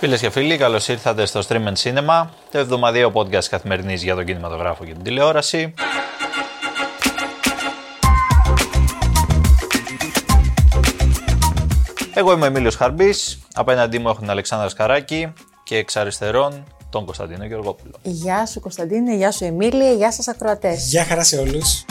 [0.00, 4.24] Φίλες και φίλοι, καλώς ήρθατε στο Stream and Cinema, το εβδομαδιαίο podcast καθημερινής για τον
[4.24, 5.74] κινηματογράφο και την τηλεόραση.
[12.14, 15.32] Εγώ είμαι ο Εμίλιος Χαρμπής, απέναντί μου έχουν τον Αλεξάνδρας Σκαράκη
[15.62, 17.94] και εξ αριστερών τον Κωνσταντίνο Γεωργόπουλο.
[18.02, 20.88] Γεια σου Κωνσταντίνε, γεια σου Εμίλια, γεια σας ακροατές.
[20.88, 21.84] Γεια χαρά σε όλους.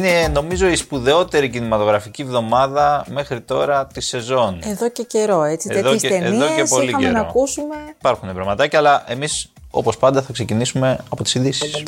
[0.00, 4.58] Είναι νομίζω η σπουδαιότερη κινηματογραφική εβδομάδα μέχρι τώρα της σεζόν.
[4.64, 7.14] Εδώ και καιρό έτσι, Εδώ τέτοιες και- εδώ ταινίες και πολύ είχαμε καιρό.
[7.14, 7.74] να ακούσουμε.
[7.98, 11.82] Υπάρχουν πραγματάκια, αλλά εμείς όπως πάντα θα ξεκινήσουμε από τις ειδήσεις.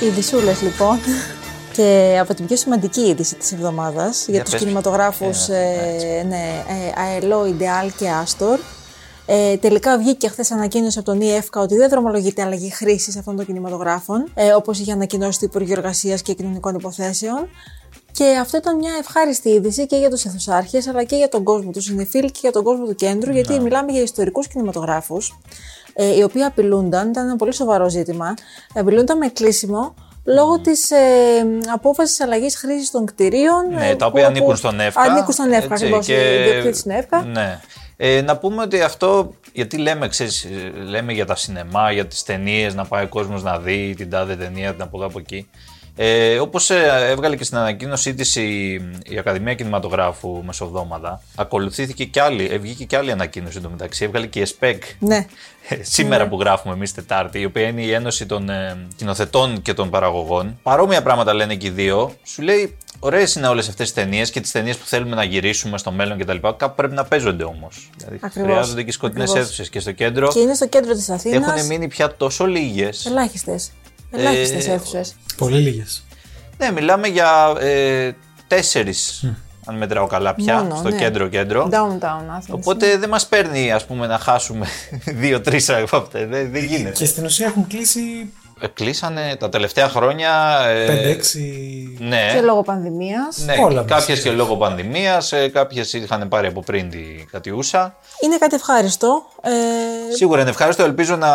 [0.00, 0.98] Οι ειδισούλες λοιπόν
[1.76, 4.60] και από την πιο σημαντική είδηση της εβδομάδας για, Για τους πες.
[4.60, 5.76] κινηματογράφους Ε,
[6.20, 8.58] ε, ναι, ε, ΑΕΛΟ, Ιντεάλ και Άστορ.
[9.26, 13.46] Ε, τελικά βγήκε χθες ανακοίνωση από τον ΙΕΦΚΑ ότι δεν δρομολογείται αλλαγή χρήσης αυτών των
[13.46, 17.48] κινηματογράφων, ε, όπως είχε ανακοινώσει το Υπουργείο Εργασίας και Κοινωνικών Υποθέσεων.
[18.12, 21.70] Και αυτό ήταν μια ευχάριστη είδηση και για τους αιθουσάρχες, αλλά και για τον κόσμο
[21.70, 25.38] του συνεφίλ και για τον κόσμο του κέντρου, γιατί μιλάμε για ιστορικούς κινηματογράφους,
[25.94, 28.34] ε, οι οποίοι απειλούνταν, ήταν ένα πολύ σοβαρό ζήτημα,
[28.74, 29.94] απειλούνταν με κλείσιμο
[30.24, 30.96] λόγω της ε,
[31.72, 33.68] απόφασης αλλαγής χρήσης των κτηρίων.
[33.74, 35.00] Ναι, ε, τα που οποία απο- ανήκουν στον ΕΦΚΑ.
[35.00, 36.06] Ανήκουν στον ΕΦΚΑ, έτσι, ακριβώς.
[36.06, 37.22] και- Ιδιοκτήτη στην ΕΦΚΑ.
[37.24, 37.60] Ναι.
[38.04, 42.22] Ε, να πούμε ότι αυτό, γιατί λέμε, ξέρεις, ε, λέμε για τα σινεμά, για τις
[42.22, 45.48] ταινίες, να πάει ο κόσμος να δει την τάδε ταινία, την από εδώ από εκεί.
[45.96, 48.72] Ε, όπως ε, έβγαλε και στην ανακοίνωσή της η,
[49.08, 54.38] η Ακαδημία Κινηματογράφου μεσοβδόμαδα, ακολουθήθηκε και άλλη, ε, βγήκε και άλλη ανακοίνωση εντωμεταξύ, έβγαλε και
[54.38, 55.26] η ΕΣΠΕΚ Ναι.
[55.68, 59.74] ε, σήμερα που γράφουμε εμείς Τετάρτη, η οποία είναι η Ένωση των ε, Κοινοθετών και
[59.74, 60.58] των Παραγωγών.
[60.62, 62.12] Παρόμοια πράγματα λένε και οι δύο.
[62.24, 65.78] Σου λέει, ωραίες είναι όλες αυτές τι ταινίες και τις ταινίες που θέλουμε να γυρίσουμε
[65.78, 66.36] στο μέλλον κτλ.
[66.56, 67.90] Κάπου πρέπει να παίζονται όμως.
[67.96, 68.50] Δηλαδή, Ακριβώς.
[68.50, 69.46] χρειάζονται και σκοτεινές Ακριβώς.
[69.46, 69.68] αίθουσες.
[69.68, 71.52] Και στο κέντρο Και είναι στο κέντρο της Αθήνας.
[71.52, 73.06] έχουν μείνει πια τόσο λίγες.
[73.06, 73.70] Ελάχιστες.
[74.12, 75.14] Ελάχιστες Ε, αίθουσες.
[75.36, 76.04] Πολύ λίγες.
[76.58, 78.10] Ναι, μιλάμε για ε,
[78.46, 79.30] τέσσερις,
[79.66, 80.96] αν μετράω καλά πια, Μόνο, στο ναι.
[80.96, 81.68] κέντρο-κέντρο.
[81.72, 82.46] Downtown Athens.
[82.50, 84.66] Οπότε δεν μας παίρνει, ας πούμε, να χάσουμε
[85.22, 86.26] δύο-τρει από αυτά.
[86.26, 86.90] Δεν, δεν γίνεται.
[86.96, 88.41] Και στην ουσία έχουν κλείσει Ε,
[88.74, 90.58] Κλείσανε τα τελευταία χρόνια.
[90.68, 91.18] ε, 5-6.
[91.98, 93.38] Ναι, Και λόγω πανδημίας.
[93.46, 94.20] ναι Όλα κάποιες μας.
[94.26, 96.98] και λόγω πανδημίας, ε, κάποιες είχαν πάρει από πριν τη
[97.30, 97.94] κατιούσα.
[98.24, 99.22] Είναι κάτι ευχάριστο.
[99.42, 99.50] Ε,
[100.16, 101.28] Σίγουρα είναι ευχάριστο, ελπίζω να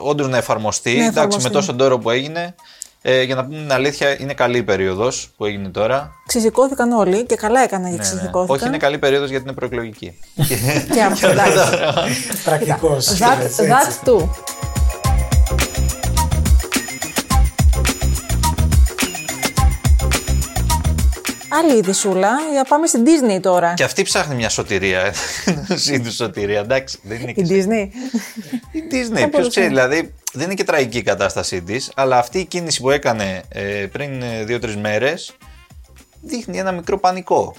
[0.00, 0.90] όντως να εφαρμοστεί.
[0.90, 1.42] Να Εντάξει, εφαρμοστεί.
[1.42, 2.54] με τόσο τόρο που έγινε.
[3.02, 6.10] Ε, για να πούμε την αλήθεια, είναι καλή η περίοδος που έγινε τώρα.
[6.26, 8.02] ξεσηκώθηκαν όλοι και καλά έκαναν και Ναι, ναι.
[8.02, 8.56] ξεσηκώθηκαν.
[8.56, 10.18] Όχι, είναι καλή περίοδος γιατί είναι προεκλογική.
[10.94, 11.58] Και αυτό εντάξει.
[12.44, 13.06] Πρακτικός.
[13.18, 13.68] That, έτσι.
[13.70, 14.28] that too.
[21.56, 23.74] Άλλη ειδησούλα, για πάμε στην Disney τώρα.
[23.74, 25.14] Και αυτή ψάχνει μια σωτηρία.
[25.76, 26.98] Ζήτου σωτηρία, εντάξει.
[27.02, 27.88] Δεν είναι και Η Disney.
[28.72, 31.92] Η Disney, Θα ποιος μπορούσε ξέρει, να- δηλαδή δεν είναι και τραγική η κατάστασή της,
[31.96, 35.36] αλλά αυτή η κίνηση που έκανε ε, πριν ε, δύο-τρεις μέρες
[36.22, 37.54] δείχνει ένα μικρό πανικό.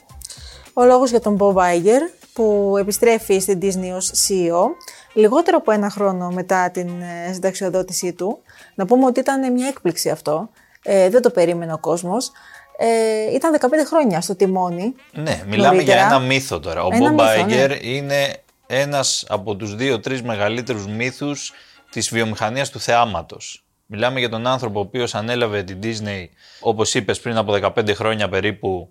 [0.73, 2.01] Ο λόγος για τον Bob Iger
[2.33, 4.65] που επιστρέφει στην Disney ως CEO
[5.13, 8.39] λιγότερο από ένα χρόνο μετά την ε, συνταξιοδότησή του.
[8.75, 10.49] Να πούμε ότι ήταν μια έκπληξη αυτό.
[10.83, 12.31] Ε, δεν το περίμενε ο κόσμος.
[12.79, 14.93] Ε, ήταν 15 χρόνια στο τιμόνι.
[15.11, 15.97] Ναι, μιλάμε Νωρίτερα.
[15.97, 16.83] για ένα μύθο τώρα.
[16.83, 17.77] Ο Ένα Bob μύθο, Iger ναι.
[17.81, 18.33] είναι
[18.67, 21.53] ένας από τους δύο-τρεις μεγαλύτερους μύθους
[21.91, 23.61] της βιομηχανίας του θεάματος.
[23.85, 26.25] Μιλάμε για τον άνθρωπο ο οποίος ανέλαβε την Disney,
[26.59, 28.89] όπως είπες πριν από 15 χρόνια περίπου,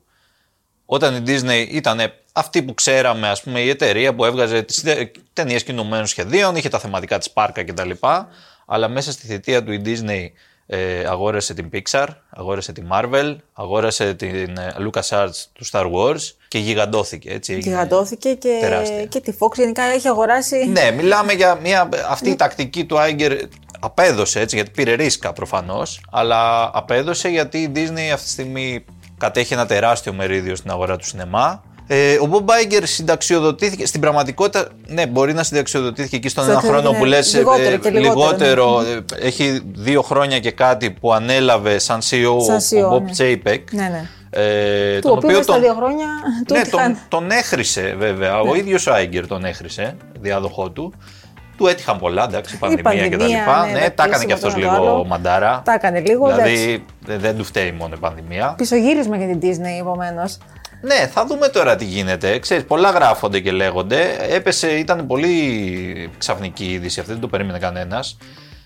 [0.86, 2.00] όταν η Disney ήταν
[2.32, 6.68] αυτή που ξέραμε, ας πούμε, η εταιρεία που έβγαζε τις τε- ταινίες κινουμένων σχεδίων, είχε
[6.68, 7.90] τα θεματικά της πάρκα κτλ.
[8.66, 10.26] Αλλά μέσα στη θητεία του η Disney
[10.66, 16.58] ε, αγόρασε την Pixar, αγόρασε τη Marvel, αγόρασε την ε, LucasArts του Star Wars και
[16.58, 17.30] γιγαντώθηκε.
[17.30, 17.70] Έτσι, έγινε.
[17.70, 19.04] Γιγαντώθηκε και, τεράστια.
[19.04, 20.66] και τη Fox γενικά έχει αγοράσει.
[20.66, 21.88] Ναι, μιλάμε για μια.
[22.08, 23.32] Αυτή η τακτική του Άιγκερ
[23.80, 28.84] απέδωσε έτσι, γιατί πήρε ρίσκα προφανώς, αλλά απέδωσε γιατί η Disney αυτή τη στιγμή
[29.18, 31.62] κατέχει ένα τεράστιο μερίδιο στην αγορά του σινεμά.
[31.88, 33.86] Ε, ο Bob Iger συνταξιοδοτήθηκε.
[33.86, 37.34] Στην πραγματικότητα, ναι, μπορεί να συνταξιοδοτήθηκε εκεί στον Στο ένα ότι χρόνο είναι που λες.
[37.34, 38.80] λιγότερο και λιγότερο,
[39.20, 43.10] ε, έχει δύο χρόνια και κάτι που ανέλαβε σαν CEO, Σαν CEO, ο Bob ναι.
[43.18, 43.62] Chapek.
[43.70, 44.08] Ναι, ναι.
[44.30, 46.06] Ε, Του οποίου στα δύο χρόνια
[46.46, 46.92] του ναι, έτυχαν.
[46.92, 48.40] τον, τον έχρισε βέβαια.
[48.40, 50.92] Ο ίδιος ο Άιγκερ τον έχρισε, διάδοχό του.
[51.56, 53.66] Του έτυχαν πολλά, εντάξει, πανδημία, πανδημία, και τα λοιπά.
[53.66, 55.04] ναι, Ναι, τα τα έκανε κλείσιμο και αυτός το λίγο ένα το άλλο.
[55.04, 55.62] μαντάρα.
[55.64, 58.54] Τα έκανε λίγο, Δηλαδή δεν- δεν του φταίει μόνο η πανδημία.
[58.56, 60.38] Πισωγύρισμα για την Disney επομένως.
[60.80, 62.38] Ναι, θα δούμε τώρα τι γίνεται.
[62.38, 64.16] Ξέρεις, πολλά γράφονται και λέγονται.
[64.30, 68.16] Έπεσε, ήταν πολύ ξαφνική η είδηση αυτή, δεν το περίμενε κανένας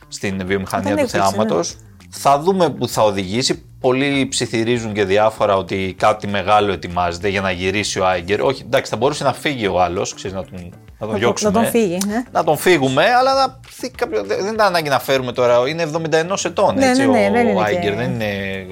[0.08, 1.32] στην βιομηχανία Δεν του έκπληξε, ναι.
[1.36, 1.76] θεάματος.
[2.10, 3.64] Θα δούμε που θα οδηγήσει.
[3.80, 8.40] Πολλοί ψιθυρίζουν και διάφορα ότι κάτι μεγάλο ετοιμάζεται για να γυρίσει ο Άιγκερ.
[8.42, 11.50] Όχι, εντάξει, θα μπορούσε να φύγει ο άλλος, ξέρεις να τον να τον Να, διώξουμε.
[11.52, 11.98] τον φύγει.
[12.06, 12.22] Ναι.
[12.32, 15.68] Να τον φύγουμε, αλλά να, θεί κάποιο- δεν ήταν ανάγκη να φέρουμε τώρα.
[15.68, 18.66] Είναι 71 ετών, Ναι, έτσι, ναι, ναι, ο, δεν είναι ο και- Άιγκερ, δεν είναι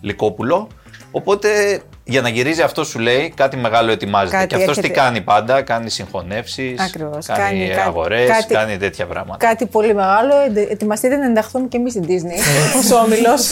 [0.00, 0.68] λικόπουλο.
[1.16, 4.36] Οπότε για να γυρίζει αυτό σου λέει κάτι μεγάλο ετοιμάζεται.
[4.36, 5.00] Κάτι και αυτός τι έρχεται.
[5.00, 7.26] κάνει πάντα, κάνει συγχωνεύσεις, Ακριβώς.
[7.26, 9.46] κάνει, Κάνει κάτι- αγορές, κάτι- κάνει τέτοια πράγματα.
[9.46, 10.32] Κάτι πολύ μεγάλο.
[10.46, 12.38] Εντε- Ετοιμαστείτε να ενταχθούμε και εμείς στην Disney.
[12.94, 13.42] Ω όμιλος.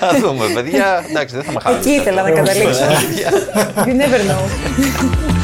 [0.00, 1.04] Θα δούμε, παιδιά.
[1.10, 1.80] Εντάξει, δεν θα με χάσετε.
[1.88, 2.84] Εκεί ήθελα να καταλήξω.
[3.76, 5.39] You never know.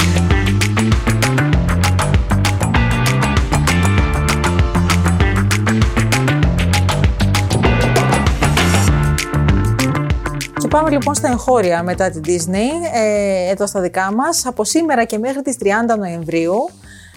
[10.67, 14.47] Και πάμε λοιπόν στα εγχώρια μετά την Disney, ε, εδώ στα δικά μας.
[14.47, 16.71] Από σήμερα και μέχρι τις 30 Νοεμβρίου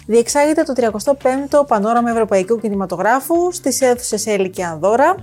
[0.06, 5.14] διεξάγεται το 35ο Πανόραμα Ευρωπαϊκού Κινηματογράφου στις αίθουσες Έλλη και Ανδώρα.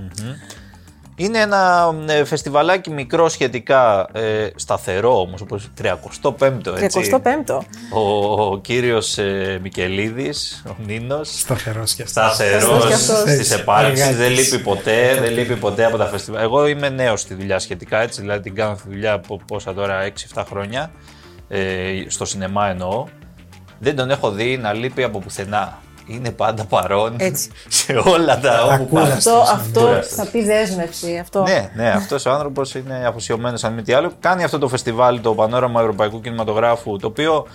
[1.20, 7.10] Είναι ένα ε, φεστιβαλάκι μικρό σχετικά, ε, σταθερό όμως, όπως 35ο έτσι.
[7.24, 7.60] 35ο.
[7.94, 12.24] Ο, ο κύριος ε, Μικελίδης, ο Νίνος, Σταθερός και αυτός.
[12.34, 13.18] σταθερός Σταθερός κι αυτός.
[13.34, 14.18] στις επάρξεις, Εργάτης.
[14.18, 16.44] δεν λείπει ποτέ, δεν λείπει ποτέ από τα φεστιβάλ.
[16.44, 19.74] Εγώ είμαι νέος στη δουλειά σχετικά έτσι, δηλαδή την κάνω αυτή τη δουλειά από πόσα
[19.74, 20.02] τώρα
[20.34, 20.92] 6-7 χρόνια,
[21.48, 23.06] ε, στο σινεμά εννοώ.
[23.80, 25.78] Δεν τον έχω δει να λείπει από πουθενά.
[26.08, 27.50] Είναι πάντα παρόν Έτσι.
[27.68, 29.24] σε όλα τα όπου Ακούραστος.
[29.24, 29.38] πάνε.
[29.42, 30.14] Αυτό, αυτό Κούραστος.
[30.18, 31.18] θα πει δέσμευση.
[31.18, 31.42] Αυτό.
[31.44, 34.12] Ναι, ναι, αυτός ο άνθρωπος είναι αφοσιωμένος αν μη τι άλλο.
[34.20, 37.48] Κάνει αυτό το φεστιβάλ, το Πανόραμα Ευρωπαϊκού Κινηματογράφου, το οποίο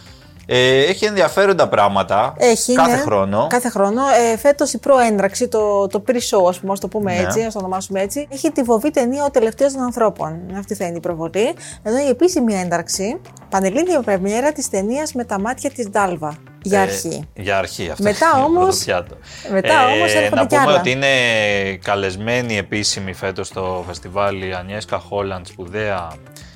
[0.46, 3.00] ε, έχει ενδιαφέροντα πράγματα Έχει, κάθε ναι.
[3.02, 3.46] χρόνο.
[3.50, 4.02] Κάθε χρόνο.
[4.32, 7.20] Ε, Φέτος η προέντραξη, το, το pre-show, ας πούμε, ας το πούμε Ναι.
[7.20, 10.40] έτσι, ας το ονομάσουμε έτσι, έχει τη βοβή ταινία Ο τελευταίος των ανθρώπων.
[10.58, 11.54] Αυτή θα είναι η προβολή.
[11.82, 16.36] Ενώ η επίσημη ένταξη, πανελλήνια πρεμιέρα της ταινίας με τα μάτια της Ντάλβα.
[16.62, 17.28] Για Ε, αρχή.
[17.34, 17.90] για αρχή.
[17.90, 19.16] Αυτό Μετά είναι το όμως- πρώτο πιάτο.
[19.52, 20.78] μετά όμως έρχονται Να κι πούμε άλλα.
[20.78, 21.08] ότι είναι
[21.82, 26.08] καλεσμένη επίσημη φέτος στο φεστιβάλ η Ανιέσκα Χόλαντ, σπουδαία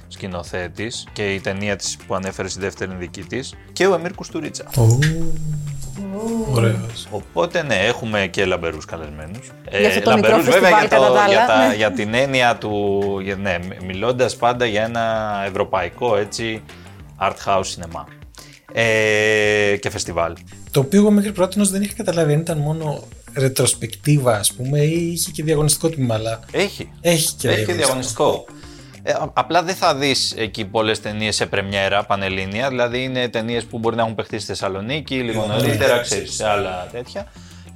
[0.09, 4.65] σκηνοθέτης και η ταινία της που ανέφερε στη δεύτερη δική της και ο Εμίρ Κουστουρίτσα.
[6.53, 7.07] Ωραίος.
[7.11, 9.51] Οπότε ναι, έχουμε και λαμπερούς καλεσμένους.
[9.79, 11.75] Για αυτό το μικρό λαμπερούς βέβαια για, φεστιβάλ, κατά τα για, άλλα, τα- ναι.
[11.75, 13.01] για την έννοια του.
[13.23, 16.63] για- Ναι, μιλώντας πάντα για ένα ευρωπαϊκό έτσι
[17.21, 18.05] art house cinema.
[18.73, 20.33] Ε, και φεστιβάλ.
[20.71, 23.03] Το οποίο εγώ μέχρι πρώτη δεν είχα καταλάβει αν ήταν μόνο
[23.35, 26.15] ρετροσπεκτίβα, ας πούμε, ή είχε και διαγωνιστικό τμήμα.
[26.15, 26.91] Αλλά Έχει.
[27.01, 28.45] έχει και Έχει και διαγωνιστικό.
[29.03, 32.69] Ε, α- απλά δεν θα δεις εκεί πολλές ταινίες σε πρεμιέρα πανελλήνια.
[32.69, 36.89] Δηλαδή είναι ταινίες που μπορεί να έχουν παιχτεί στη Θεσσαλονίκη, λίγο νωρίτερα, ξέρεις, σε άλλα
[36.93, 37.27] τέτοια.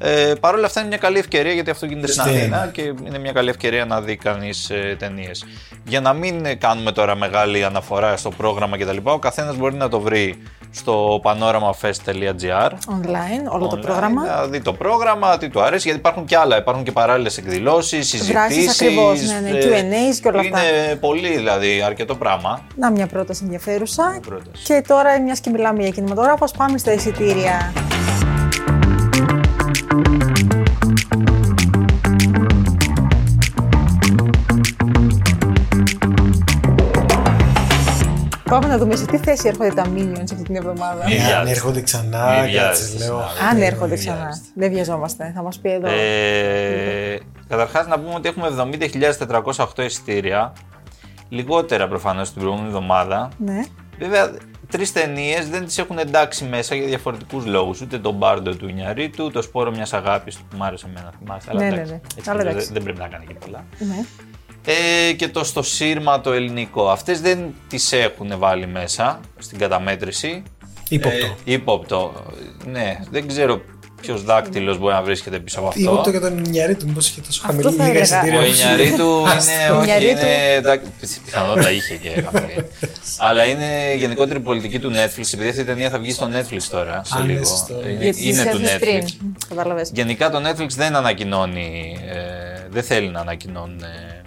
[0.02, 2.36] Ε, Παρ' όλα αυτά είναι μια καλή ευκαιρία γιατί αυτό γίνεται στην Στην.
[2.36, 5.44] Αθήνα και είναι μια καλή ευκαιρία να δει κανείς ε, ταινίες.
[5.84, 9.88] Για να μην ε, κάνουμε τώρα μεγάλη αναφορά στο πρόγραμμα κτλ., ο καθένας μπορεί να
[9.88, 14.24] το βρει στο panoramafest.gr Online, όλο το online, πρόγραμμα.
[14.26, 16.56] Να δει το πρόγραμμα, τι του αρέσει, γιατί υπάρχουν και άλλα.
[16.56, 18.80] Υπάρχουν και παράλληλες εκδηλώσεις, συζητήσεις.
[18.80, 20.62] ακριβώς, ναι, ναι, Q&As και όλα αυτά.
[20.64, 22.60] Είναι πολύ, δηλαδή, αρκετό πράγμα.
[22.76, 24.08] Να μια πρόταση ενδιαφέρουσα.
[24.10, 24.64] Μια πρόταση.
[24.64, 27.72] Και τώρα, μιας και μιλάμε για κινηματογράφος, ας πάμε στα εισιτήρια.
[38.50, 41.04] Πάμε να δούμε σε τι θέση έρχονται τα Minions αυτή την εβδομάδα.
[41.06, 41.50] Μη Εάν βιάζεσαι.
[41.54, 43.06] έρχονται ξανά, Μη κάτσε, βιάζεσαι, λέω.
[43.06, 43.44] συνάδελφε.
[43.50, 44.28] Αν ε, έρχονται ε, ξανά.
[44.54, 45.32] Δεν βιαζόμαστε.
[45.34, 45.86] Θα μας πει εδώ.
[45.90, 47.18] Ε,
[47.48, 48.48] Καταρχάς, να πούμε ότι έχουμε
[49.76, 50.52] 70.408 εισιτήρια.
[51.28, 53.28] Λιγότερα προφανώς την προηγούμενη εβδομάδα.
[53.38, 53.60] Ναι.
[53.98, 54.30] Βέβαια,
[54.70, 57.80] τρεις ταινίες δεν τις έχουν εντάξει μέσα για διαφορετικούς λόγους.
[57.80, 61.50] Ούτε τον Μπάρντο του Ινιαρίτου, το σπόρο μιας αγάπης που μου άρεσε εμένα, θυμάστε.
[61.50, 62.00] Αλλά Ναι, εντάξει, ναι, ναι.
[62.18, 62.72] έτσι Αλλά δεν- εντάξει.
[62.72, 63.64] δεν πρέπει να κάνει και πολλά.
[63.78, 64.04] ναι.
[64.64, 66.88] Ε, και το στο σύρμα το ελληνικό.
[66.90, 70.42] Αυτές δεν τις έχουν βάλει μέσα στην καταμέτρηση.
[70.88, 71.26] Ύποπτο.
[71.26, 72.24] Ε, ύποπτο.
[72.66, 73.60] Ναι, δεν ξέρω
[74.00, 75.80] ποιος δάκτυλος μπορεί να βρίσκεται πίσω από αυτό.
[75.80, 78.38] Ύποπτο για τον Ινιαρή του, μήπως είχε τόσο Αυτό χαμηλή θα λίγα έλεγα.
[78.40, 78.72] Ο εισιτήρια.
[78.74, 79.70] Ινιαρίτου είναι.
[79.70, 80.60] Ο όχι, Ινιαρίτου- είναι.
[80.62, 80.80] τα-
[81.24, 82.66] Πιθανότατα είχε και χαμηλή.
[83.18, 85.24] Αλλά είναι γενικότερη πολιτική του Netflix.
[85.34, 87.44] Επειδή αυτή η ταινία θα βγει στο Netflix τώρα σε Α, ναι, λίγο.
[87.44, 87.74] σωστό.
[87.88, 89.00] Είναι, Γιατί είναι τις του έδωσες πριν.
[89.06, 89.26] Netflix.
[89.48, 89.90] Κατάλαβες.
[89.94, 94.19] Γενικά το Netflix δεν ανακοινώνει, ε, δεν θέλει να ανακοινώνει ε, ε,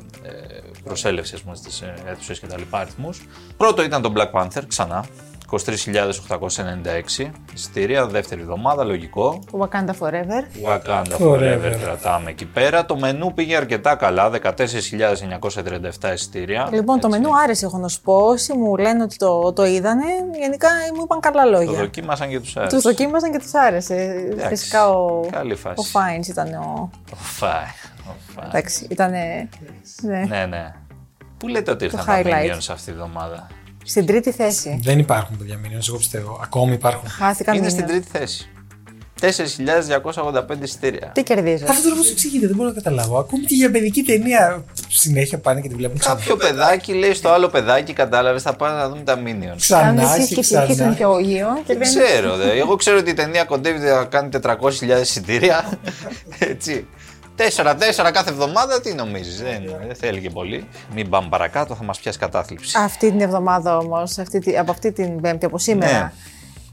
[0.84, 3.22] προσέλευσης ας πούμε, στις ε, αίθουσες και τα λοιπά αριθμούς.
[3.58, 5.06] Πρώτο ήταν το Black Panther, ξανά,
[5.52, 9.40] 23.896 εισιτήρια, δεύτερη εβδομάδα, λογικό.
[9.60, 10.44] Wakanda Forever.
[10.70, 11.40] Wakanda Forever.
[11.40, 12.86] Forever κρατάμε εκεί πέρα.
[12.86, 16.70] Το μενού πήγε αρκετά καλά, 14.937 εισιτήρια.
[16.72, 17.20] Λοιπόν, το Έτσι.
[17.20, 18.16] μενού άρεσε, έχω να σου πω.
[18.16, 20.06] Όσοι μου λένε ότι το, το είδανε,
[20.40, 21.80] γενικά μου είπαν καλά Το λόγια.
[21.80, 22.78] δοκίμασαν και τους Τους άρεσε.
[22.78, 23.96] δοκίμασαν και τους άρεσε.
[24.32, 25.76] Εντάξει, Φυσικά ο, καλή φάση.
[25.78, 26.90] ο Φάινς ήταν ο.
[27.12, 27.52] Ο Φάι.
[28.08, 28.46] Ο Φάι.
[28.48, 29.12] Εντάξει, ήταν.
[29.12, 30.26] Ναι.
[30.28, 30.74] Ναι, ναι.
[31.38, 32.52] Πού λέτε ότι ήρθαν Το τα highlight.
[32.56, 33.48] Minions αυτή τη βδομάδα;
[33.84, 34.80] Στην τρίτη θέση.
[34.84, 36.40] Δεν υπάρχουν παιδιά μήνυμα, εγώ πιστεύω.
[36.44, 37.10] Ακόμη υπάρχουν.
[37.10, 37.72] Χάθηκαν Είναι Minions.
[37.72, 38.48] στην τρίτη θέση.
[39.22, 41.12] 4.285 εισιτήρια.
[41.14, 43.18] Τι κερδίζεις; Αυτό τώρα πώ εξηγείται, δεν μπορώ να καταλάβω.
[43.20, 46.16] Ακόμη και για παιδική ταινία συνέχεια πάνε και τη βλέπουν ξανά.
[46.16, 49.56] Κάποιο παιδάκι λέει στο άλλο παιδάκι, κατάλαβες, θα πάνε να δούμε τα Minions.
[49.58, 50.94] Ξανά Κάνεις και και ψυχή ξανά.
[50.94, 51.48] και ο Ίο.
[51.66, 52.36] Και Δεν δεν ξέρω.
[52.36, 52.52] δε.
[52.52, 55.80] Εγώ ξέρω ότι η ταινία κοντεύει να κάνει 400.000 εισιτήρια.
[56.52, 56.88] Έτσι.
[57.38, 60.68] 4-4 κάθε εβδομάδα, τι νομίζεις, δεν, δεν θέλει και πολύ.
[60.94, 62.78] Μην πάμε παρακάτω, θα μας πιάσει κατάθλιψη.
[62.80, 64.18] Αυτή την εβδομάδα όμως,
[64.60, 65.92] από αυτή την Πέμπτη, από σήμερα.
[66.00, 66.12] Ναι.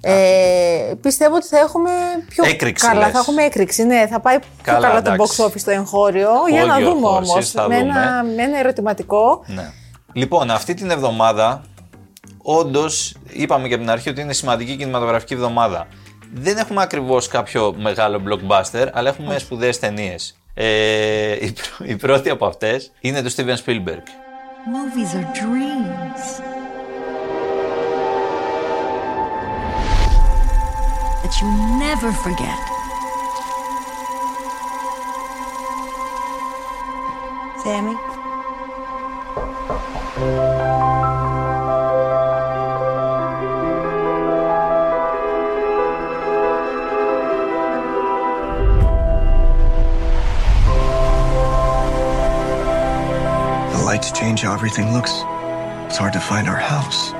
[0.03, 1.91] Ε, πιστεύω ότι θα έχουμε
[2.29, 3.01] πιο Έκρηξη, καλά.
[3.01, 3.11] λες.
[3.13, 4.07] Θα έχουμε έκρηξη, ναι.
[4.11, 5.43] Θα πάει Καλά, πιο καλά το εντάξει.
[5.43, 6.31] box office στο εγχώριο.
[6.51, 7.51] για να Χώριο δούμε χώρος, όμως.
[7.51, 7.91] θα Με, δούμε.
[7.91, 9.43] ένα, με ένα ερωτηματικό.
[9.47, 9.71] Ναι.
[10.13, 11.63] Λοιπόν, αυτή την εβδομάδα,
[12.43, 15.87] όντως, είπαμε και από την αρχή ότι είναι σημαντική κινηματογραφική εβδομάδα.
[16.35, 20.40] Δεν έχουμε ακριβώς κάποιο μεγάλο blockbuster, αλλά έχουμε σπουδαίες ταινίες.
[20.63, 24.05] Ε, η, πρω- η πρώτη από αυτέ είναι του Steven Spielberg.
[24.75, 26.25] Movies are dreams
[31.23, 31.49] that you
[31.87, 32.59] never forget.
[37.63, 37.97] Sammy?
[54.31, 55.11] Change how everything looks.
[55.87, 57.13] It's hard to find our house.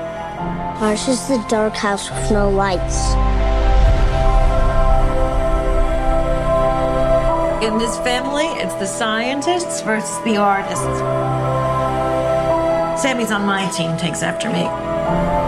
[0.81, 3.11] Ours is the dark house with no lights.
[7.65, 10.99] In this family, it's the scientists versus the artists.
[13.01, 15.40] Sammy's on my team, takes after me.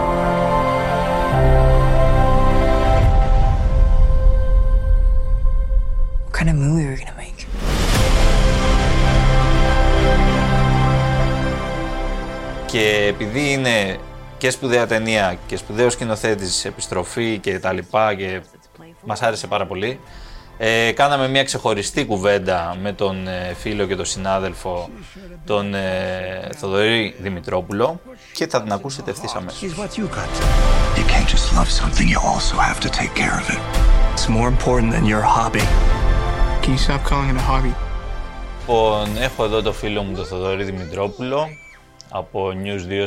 [13.06, 13.98] Επειδή είναι
[14.38, 18.40] και σπουδαία ταινία και σπουδαίος σκηνοθέτης, επιστροφή και τα λοιπά και
[19.04, 20.00] μας άρεσε πάρα πολύ.
[20.58, 24.88] Ε, κάναμε μια ξεχωριστή κουβέντα με τον ε, φίλο και τον συνάδελφο
[25.46, 28.00] τον ε, Θοδωρή Δημητρόπουλο
[28.32, 29.60] και θα την ακούσετε ευθύς αμέσως.
[29.62, 30.30] He's what you got.
[30.98, 33.60] You can't just love something, you also have to take care of it.
[34.14, 35.64] It's more important than your hobby.
[36.62, 37.74] Can you stop calling it a hobby?
[38.66, 41.48] Λοιπόν, έχω εδώ το φίλο μου τον Θοδωρή Δημητρόπουλο
[42.16, 43.04] από News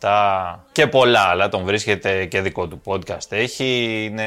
[0.00, 1.48] 247 και πολλά άλλα.
[1.48, 4.04] Τον βρίσκεται και δικό του podcast έχει.
[4.10, 4.24] Είναι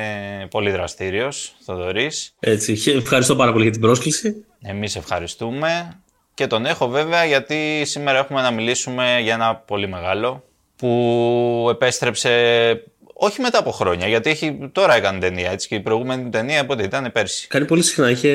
[0.50, 2.34] πολύ δραστήριος, Θοδωρής.
[2.40, 4.46] Έτσι, χε- ευχαριστώ πάρα πολύ για την πρόσκληση.
[4.62, 6.00] Εμείς ευχαριστούμε.
[6.34, 10.44] Και τον έχω βέβαια γιατί σήμερα έχουμε να μιλήσουμε για ένα πολύ μεγάλο
[10.76, 12.32] που επέστρεψε
[13.20, 16.84] όχι μετά από χρόνια, γιατί έχει, τώρα έκανε ταινία, έτσι, και η προηγούμενη ταινία πότε
[16.84, 17.48] ήταν πέρσι.
[17.48, 18.10] Κάνει πολύ συχνά.
[18.10, 18.32] Είχε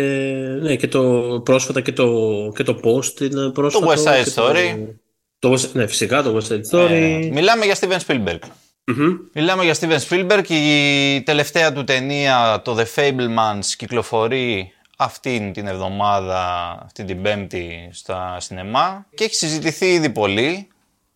[0.61, 1.03] ναι, και το
[1.45, 2.09] πρόσφατα και το,
[2.57, 3.21] και το post.
[3.21, 4.75] Είναι πρόσφατο, West Side και Story.
[4.77, 4.95] Το,
[5.43, 6.91] το West- ναι, φυσικά το West Side Story.
[6.91, 8.39] Ε, μιλάμε για Steven Spielberg.
[8.85, 9.17] Μμμ.
[9.35, 10.49] Μιλάμε για Steven Spielberg.
[10.49, 16.43] Η τελευταία του ταινία, το The Fablemans, κυκλοφορεί αυτήν την εβδομάδα,
[16.85, 20.69] αυτή την Πέμπτη στα σινεμά και έχει συζητηθεί ήδη πολύ.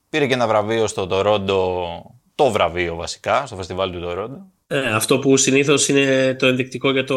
[0.08, 1.86] Πήρε και ένα βραβείο στο Τορόντο,
[2.34, 4.46] το βραβείο βασικά, στο φεστιβάλ του Τορόντο.
[4.66, 7.16] Ε, αυτό που συνήθως είναι το ενδεικτικό για το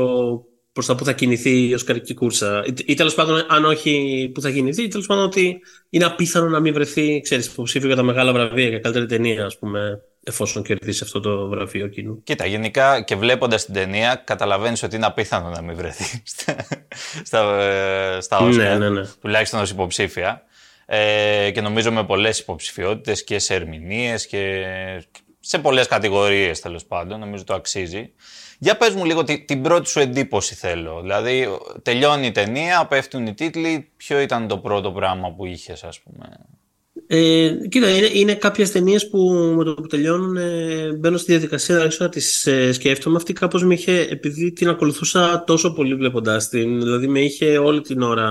[0.73, 2.63] προς τα που θα κινηθεί η οσκαρική κούρσα.
[2.65, 5.59] Ή, ή τέλος πάντων, αν όχι που θα κινηθεί, τέλος πάντων ότι
[5.89, 9.57] είναι απίθανο να μην βρεθεί, ξέρεις, υποψήφιο για τα μεγάλα βραβεία για καλύτερη ταινία, ας
[9.57, 12.23] πούμε, εφόσον κερδίσει αυτό το βραβείο εκείνου.
[12.23, 16.55] Κοίτα, γενικά και βλέποντας την ταινία, καταλαβαίνεις ότι είναι απίθανο να μην βρεθεί στα,
[17.23, 19.01] στα, ε, στα Oscar, Ναι, ναι, ναι.
[19.21, 20.43] τουλάχιστον ως υποψήφια.
[20.85, 24.65] Ε, και νομίζω με πολλές υποψηφιότητες και σε ερμηνείες και
[25.39, 27.19] σε πολλές κατηγορίες τέλος πάντων.
[27.19, 28.13] Νομίζω το αξίζει.
[28.59, 31.01] Για πες μου λίγο τη- την πρώτη σου εντύπωση θέλω.
[31.01, 31.47] Δηλαδή,
[31.81, 33.91] τελειώνει η ταινία, πέφτουν οι τίτλοι.
[33.97, 36.25] Ποιο ήταν το πρώτο πράγμα που είχες, ας πούμε;
[37.07, 39.19] Ε, κοίτα, είναι, είναι κάποιες ταινίες που
[39.57, 43.15] με το που τελειώνουν ε, μπαίνω στη διαδικασία να αρχίσω να τις ε, σκέφτομαι.
[43.15, 47.81] Αυτή κάπως με είχε, επειδή την ακολουθούσα τόσο πολύ βλέποντά την, δηλαδή με είχε όλη
[47.81, 48.29] την ώρα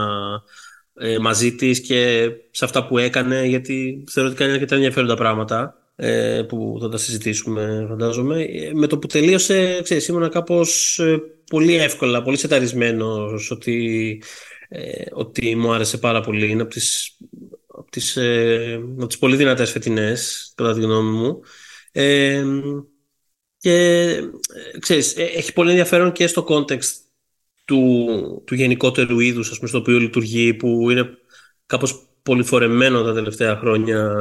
[0.95, 5.78] ε, μαζί της και σε αυτά που έκανε, γιατί θεωρώ ότι κάνει αρκετά ενδιαφέροντα πράγματα
[6.01, 8.43] ε, που θα τα συζητήσουμε, φαντάζομαι.
[8.43, 14.23] Ε, με το που τελείωσε, ξέρεις, ήμουν κάπως ε, πολύ εύκολα, πολύ σεταρισμένος ότι,
[14.69, 16.51] ε, ότι μου άρεσε πάρα πολύ.
[16.51, 17.17] Είναι από τις
[17.79, 21.41] από τις, ε, από τις πολύ δυνατές φετινές, κατά τη γνώμη μου.
[21.93, 22.45] Ε,
[23.59, 23.73] και
[24.75, 26.91] ε, ξέρεις, ε, έχει πολύ ενδιαφέρον και στο context
[27.65, 31.19] του, του γενικότερου είδους, ας πούμε, στο οποίο λειτουργεί, που είναι
[31.67, 34.15] κάπως πολυφορεμένο τα τελευταία χρόνια.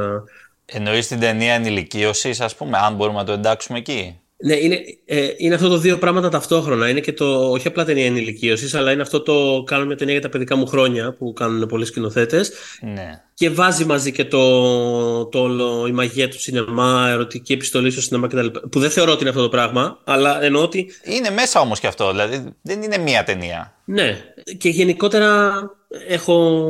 [0.72, 5.28] Εννοείς την ταινία ενηλικίωσης, ας πούμε, αν μπορούμε να το εντάξουμε εκεί; Ναι, είναι, ε,
[5.36, 6.88] είναι αυτό το δύο πράγματα ταυτόχρονα.
[6.88, 10.22] Είναι και το, όχι απλά ταινία ενηλικίωσης, αλλά είναι αυτό το κάνω μια ταινία για
[10.22, 12.52] τα παιδικά μου χρόνια που κάνουν πολλοί σκηνοθέτες.
[12.80, 13.22] Ναι.
[13.34, 18.26] Και βάζει μαζί και το, το όλο, η μαγεία του σινεμά, ερωτική επιστολή στο σινεμά
[18.26, 18.46] κτλ.
[18.46, 20.90] Που δεν θεωρώ ότι είναι αυτό το πράγμα, αλλά εννοώ ότι.
[21.02, 22.10] Είναι μέσα όμως και αυτό.
[22.10, 23.77] Δηλαδή δεν είναι μία ταινία.
[23.90, 24.18] Ναι.
[24.58, 25.60] Και γενικότερα
[26.08, 26.64] έχω,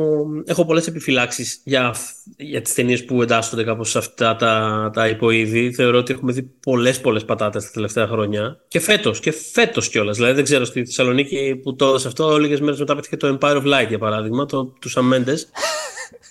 [0.45, 1.95] έχω πολλές επιφυλάξεις για,
[2.37, 5.73] για τις ταινίες που εντάσσονται κάπως σε αυτά τα, τα υποείδη.
[5.73, 8.59] Θεωρώ ότι έχουμε δει πολλές πολλές πατάτες τα τελευταία χρόνια.
[8.67, 10.15] Και φέτος, και φέτος κιόλας.
[10.17, 13.55] Δηλαδή δεν ξέρω στη Θεσσαλονίκη που το έδωσε αυτό, λίγες μέρες μετά πέτυχε το Empire
[13.55, 15.23] of Light για παράδειγμα, το, τους Sam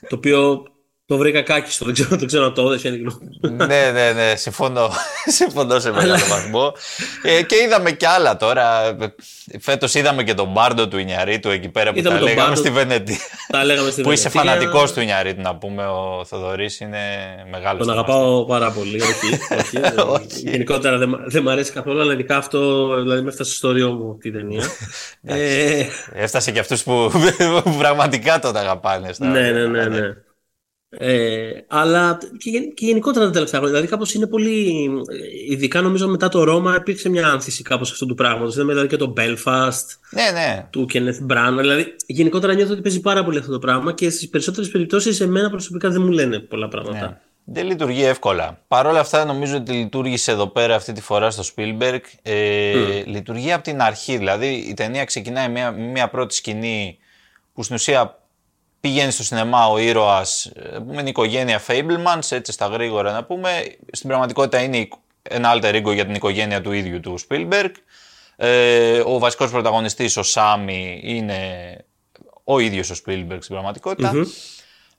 [0.09, 0.63] το οποίο
[1.09, 3.01] το βρήκα κάκιστο, δεν ξέρω, δεν ξέρω να το έδωσε.
[3.41, 4.91] ναι, ναι, ναι, συμφωνώ.
[5.39, 6.73] συμφωνώ σε μεγάλο βαθμό.
[7.23, 8.97] Ε, και είδαμε κι άλλα τώρα.
[9.61, 13.19] Φέτος είδαμε και τον μπάρντο του Ινιαρίτου εκεί πέρα που τα λέγαμε στη Βενετία.
[13.49, 15.87] Τα λέγαμε στη Που είσαι φανατικός του Ινιαρίτου, να πούμε.
[15.87, 16.99] Ο Θοδωρής είναι
[17.51, 17.87] μεγάλος.
[17.87, 19.03] Τον αγαπάω πάρα πολύ.
[19.03, 19.81] Όχι,
[20.17, 20.51] όχι.
[20.51, 24.19] Γενικότερα δεν δε μου αρέσει καθόλου, αλλά ειδικά αυτό δηλαδή με έφτασε στο όριό μου
[24.21, 24.65] την ταινία.
[25.25, 25.87] ε...
[26.13, 27.11] Έφτασε και αυτούς που,
[27.65, 29.11] που πραγματικά τον αγαπάνε.
[29.19, 29.85] Ναι, ναι, ναι.
[29.85, 30.15] ναι.
[30.91, 33.77] Ε, αλλά και, και γενικότερα τα τελευταία χρόνια.
[33.77, 34.91] Δηλαδή, κάπως είναι πολύ.
[35.49, 38.55] Ειδικά νομίζω μετά το Ρώμα υπήρξε μια άνθηση κάπως αυτού του πράγματος.
[38.55, 40.67] Είδαμε δηλαδή και το Belfast ναι, ναι.
[40.71, 41.57] του Kenneth Branagh.
[41.61, 45.51] Δηλαδή, γενικότερα νιώθω ότι παίζει πάρα πολύ αυτό το πράγμα και στις περισσότερες περιπτώσεις εμένα
[45.51, 47.07] προσωπικά δεν μου λένε πολλά πράγματα.
[47.07, 47.19] Ναι.
[47.51, 48.61] Δεν λειτουργεί εύκολα.
[48.69, 52.01] Παρ' όλα αυτά, νομίζω ότι λειτουργήσε εδώ πέρα αυτή τη φορά στο Spielberg.
[52.23, 53.07] Ε, mm.
[53.07, 54.17] Λειτουργεί από την αρχή.
[54.17, 56.99] Δηλαδή, η ταινία ξεκινάει με μια, μια πρώτη σκηνή
[57.55, 58.18] που στην ουσία
[58.81, 60.53] πηγαίνει στο σινεμά ο ήρωας,
[60.87, 63.77] πούμε, η οικογένεια Fablemans, έτσι στα γρήγορα να πούμε.
[63.93, 64.89] Στην πραγματικότητα είναι
[65.23, 67.71] ένα alter ego για την οικογένεια του ίδιου του Spielberg.
[68.37, 71.37] Ε, ο βασικός πρωταγωνιστής, ο Σάμι, είναι
[72.45, 74.13] ο ίδιος ο Spielberg στην πραγματικοτητα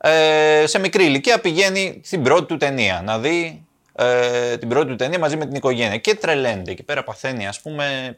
[0.02, 4.96] Ε, σε μικρή ηλικία πηγαίνει στην πρώτη του ταινία να δει ε, την πρώτη του
[4.96, 6.72] ταινία μαζί με την οικογένεια και τρελαίνεται.
[6.72, 8.18] Εκεί πέρα παθαίνει ας πούμε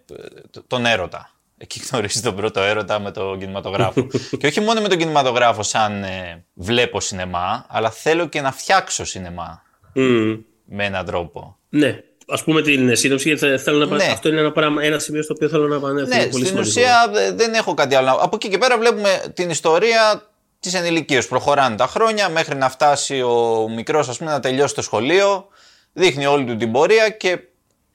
[0.67, 1.31] τον έρωτα.
[1.63, 4.07] Εκεί γνωρίζεις τον πρώτο έρωτα με τον κινηματογράφο.
[4.39, 9.05] και όχι μόνο με τον κινηματογράφο σαν ε, βλέπω σινεμά, αλλά θέλω και να φτιάξω
[9.05, 9.61] σινεμά.
[9.95, 10.39] Mm.
[10.65, 11.57] Με έναν τρόπο.
[11.69, 11.99] Ναι.
[12.27, 14.03] Α πούμε την σύνοψη, γιατί θέλω να ναι.
[14.03, 16.17] αυτό είναι ένα, πράγμα, ένα σημείο στο οποίο θέλω να επανέλθω.
[16.17, 18.11] Ναι, πολύ στην ουσία δεν έχω κάτι άλλο.
[18.11, 21.27] Από εκεί και πέρα βλέπουμε την ιστορία της ενηλικίας.
[21.27, 25.47] Προχωράνε τα χρόνια μέχρι να φτάσει ο μικρός, ας πούμε, να τελειώσει το σχολείο.
[25.93, 27.39] Δείχνει όλη του την πορεία και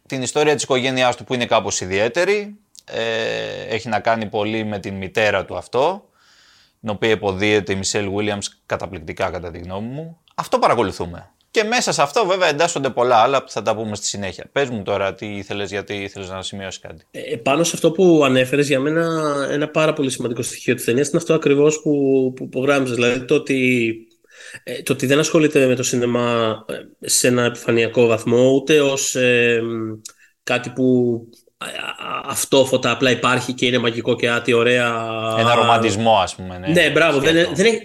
[0.06, 2.58] την ιστορία της οικογένειάς του που είναι κάπως ιδιαίτερη
[2.93, 6.09] ε, έχει να κάνει πολύ με την μητέρα του αυτό,
[6.81, 10.21] την οποία υποδίεται η Μισελ Williams καταπληκτικά κατά τη γνώμη μου.
[10.34, 11.30] Αυτό παρακολουθούμε.
[11.56, 14.49] Και μέσα σε αυτό βέβαια εντάσσονται πολλά άλλα που θα τα πούμε στη συνέχεια.
[14.52, 17.04] Πες μου τώρα τι ήθελες, γιατί ήθελες να σημειώσει κάτι.
[17.10, 21.08] Ε, πάνω σε αυτό που ανέφερες, για μένα ένα πάρα πολύ σημαντικό στοιχείο της ταινίας
[21.08, 23.93] είναι αυτό ακριβώς που, που, που Δηλαδή το ότι,
[24.65, 29.15] ε, το ότι δεν ασχολείται με το σινεμά ε, σε ένα επιφανειακό βαθμό, ούτε ως
[29.15, 29.63] ε,
[30.43, 31.19] κάτι που
[32.25, 34.86] αυτόφωτα απλά υπάρχει και είναι μαγικό και άτι ωραία.
[35.38, 36.58] Ένα ρομαντισμό, ας πούμε.
[36.58, 37.19] Ναι, ναι μπράβο.
[37.19, 37.80] Δεν, δεν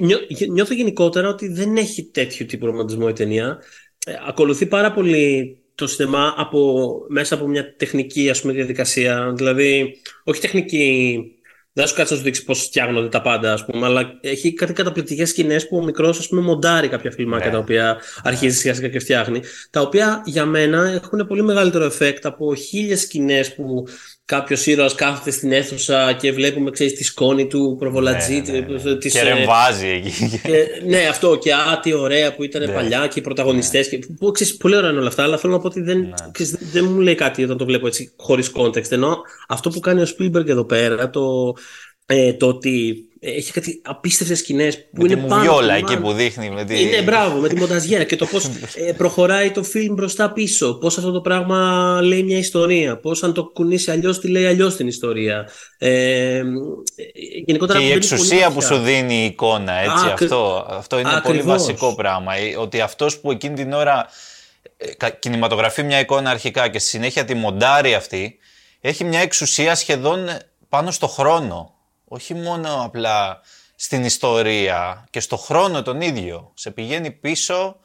[0.50, 3.60] νιώθω γενικότερα ότι δεν έχει τέτοιο τύπο ρομαντισμό η ταινία.
[4.06, 9.34] Ε, ακολουθεί πάρα πολύ το σινεμά από, μέσα από μια τεχνική ας πούμε, διαδικασία.
[9.36, 11.20] Δηλαδή, όχι τεχνική
[11.74, 14.74] δεν σου κάτσει να σου δείξει πώς φτιάχνονται τα πάντα, ας πούμε, αλλά έχει κάτι
[14.74, 17.52] καταπληκτικές σκηνές που ο μικρός, ας πούμε, μοντάρει κάποια φιλμάκια ναι.
[17.52, 19.42] τα οποία αρχίζει σιγά σιγά και φτιάχνει.
[19.70, 23.88] Τα οποία για μένα έχουν πολύ μεγαλύτερο εφέκτ από χίλιες σκηνές που
[24.32, 28.44] κάποιος ήρωας κάθεται στην αίθουσα και βλέπουμε ξέρεις, τη σκόνη του προβολατζή.
[28.46, 28.96] Ναι, ναι, ναι.
[28.96, 30.42] Της, και ε, ρεμβάζει εκεί.
[30.44, 32.74] Και, ναι, αυτό και άτι ωραία που ήταν ναι.
[32.74, 33.92] παλιά και οι πρωταγωνιστές.
[33.92, 34.16] Ναι.
[34.20, 36.10] Που ξέρεις, πολύ ωραία είναι όλα αυτά, αλλά θέλω να πω ότι δεν, ναι.
[36.32, 38.92] ξέρεις, δεν μου λέει κάτι όταν το βλέπω έτσι χωρίς context.
[38.92, 39.18] Ενώ
[39.48, 41.54] αυτό που κάνει ο Spielberg εδώ πέρα, το,
[42.06, 45.42] ε, το ότι έχει κάτι απίστευτες σκηνές που είναι πάνω.
[45.42, 46.50] Βιόλα εκεί που δείχνει.
[46.50, 46.82] Με τη...
[46.82, 48.46] Είναι μπράβο, με τη μονταζιέρα και το πώς
[48.88, 50.74] ε, προχωράει το φιλμ μπροστά-πίσω.
[50.74, 52.98] Πώς αυτό το πράγμα λέει μια ιστορία.
[52.98, 55.50] Πώς αν το κουνήσει αλλιώς, τη λέει αλλιώς την ιστορία.
[55.78, 56.42] Ε,
[57.46, 59.74] γενικότερα και η εξουσία που σου δίνει η εικόνα.
[59.74, 61.28] Έτσι, αυτό, αυτό είναι Ακριβώς.
[61.28, 62.36] πολύ βασικό πράγμα.
[62.36, 64.08] Ε, ότι αυτός που εκείνη την ώρα
[64.78, 68.38] ε, κινηματογραφεί μια εικόνα αρχικά και στη συνέχεια τη μοντάρει αυτή,
[68.82, 70.30] έχει μια εξουσία σχεδόν
[70.70, 71.76] πάνω στο χρόνο
[72.14, 73.42] όχι μόνο απλά
[73.76, 76.52] στην ιστορία και στο χρόνο τον ίδιο.
[76.54, 77.76] Σε πηγαίνει πίσω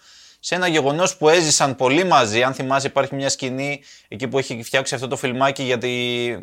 [0.41, 2.43] σε ένα γεγονός που έζησαν πολύ μαζί.
[2.43, 5.89] Αν θυμάσαι υπάρχει μια σκηνή εκεί που έχει φτιάξει αυτό το φιλμάκι για, τη,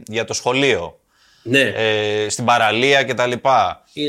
[0.07, 0.99] για το σχολείο.
[1.43, 1.61] Ναι.
[1.61, 3.31] Ε, στην παραλία κτλ.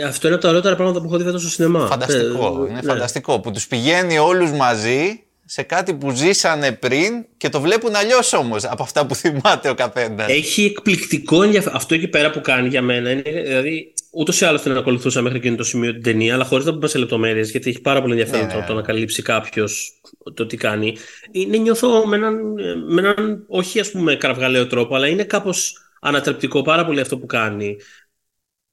[0.06, 1.86] Αυτό είναι από τα ωραιότερα πράγματα που έχω δει στο σινεμά.
[1.86, 2.46] Φανταστικό.
[2.46, 2.88] Ε, είναι ναι.
[2.92, 3.40] φανταστικό.
[3.40, 5.22] Που τους πηγαίνει όλους μαζί
[5.54, 9.74] σε κάτι που ζήσανε πριν και το βλέπουν αλλιώς όμως από αυτά που θυμάται ο
[9.74, 10.28] καθένας.
[10.30, 11.76] Έχει εκπληκτικό ενδιαφέρον.
[11.76, 13.22] Αυτό εκεί πέρα που κάνει για μένα είναι.
[13.22, 16.72] Δηλαδή, ούτως ή άλλως την ακολουθούσα μέχρι εκείνο το σημείο την ταινία, αλλά χωρίς να
[16.72, 18.66] πούμε σε λεπτομέρειες, γιατί έχει πάρα πολύ ενδιαφέρον Ναι, το, ναι.
[18.66, 20.00] το να καλύψει κάποιος
[20.34, 20.96] το τι κάνει.
[21.30, 22.52] Είναι, νιώθω με έναν,
[22.88, 27.26] με έναν όχι ας πούμε κραυγαλαίο τρόπο, αλλά είναι κάπως ανατρεπτικό πάρα πολύ αυτό που
[27.26, 27.76] κάνει.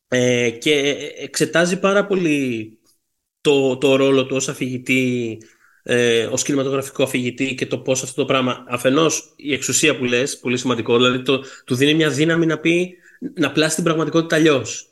[0.07, 2.71] Ε, και εξετάζει πάρα πολύ
[3.41, 5.37] το, το ρόλο του ως αφηγητή,
[5.83, 10.37] ε, ως κινηματογραφικό αφηγητή και το πώς αυτό το πράγμα, αφενός η εξουσία που λες,
[10.37, 12.97] πολύ σημαντικό, δηλαδή το, του δίνει μια δύναμη να πει,
[13.33, 14.85] να πλάσει την πραγματικότητα αλλιώς.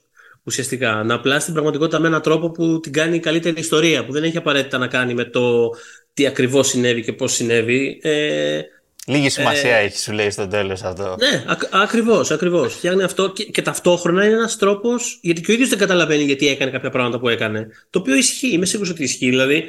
[0.43, 4.11] Ουσιαστικά, να πλάσει την πραγματικότητα με έναν τρόπο που την κάνει η καλύτερη ιστορία, που
[4.11, 5.69] δεν έχει απαραίτητα να κάνει με το
[6.13, 7.99] τι ακριβώς συνέβη και πώς συνέβη.
[8.01, 8.61] Ε,
[9.05, 11.15] Λίγη σημασία έχει, σου λέει στο τέλος αυτό.
[11.19, 12.73] ναι, ακ, ακριβώς, ακριβώς.
[12.73, 16.47] Φτιάχνει αυτό και, και ταυτόχρονα είναι ένας τρόπος, γιατί και ο ίδιος δεν καταλαβαίνει γιατί
[16.47, 17.67] έκανε κάποια πράγματα που έκανε.
[17.89, 19.29] Το οποίο ισχύει, είμαι σίγουρος ότι ισχύει.
[19.29, 19.63] Δηλαδή,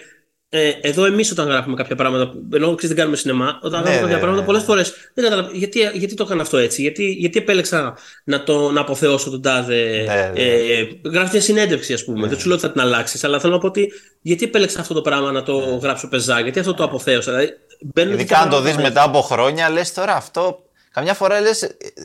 [0.52, 3.88] ε, εδώ εμείς όταν γράφουμε κάποια πράγματα, που- ενώ ξέρεις, δεν κάνουμε σινεμά, όταν Ναι,
[3.88, 4.46] γράφουμε κάποια ναι, πράγματα ναι.
[4.46, 8.70] πολλές φορές δεν καταλαβαίνω γιατί, γιατί το έκανα αυτό έτσι, γιατί, γιατί επέλεξα να, το,
[8.70, 10.04] να αποθεώσω τον τάδε.
[10.06, 10.42] Ναι, ναι.
[10.42, 12.28] Ε, γράφεις μια συνέντευξη, ας πούμε.
[12.28, 14.94] Δεν σου λέω ότι θα την αλλάξεις, αλλά θέλω να πω ότι γιατί επέλεξα αυτό
[14.94, 17.32] το πράγμα να το γράψω πεζά, γιατί αυτό το αποθέωσα.
[17.32, 20.62] Δηλαδή, μπαίνουν Ειδικά τέτοια αν το δεις πράγματα μετά από χρόνια, λες τώρα αυτό.
[20.92, 21.58] Καμιά φορά λες.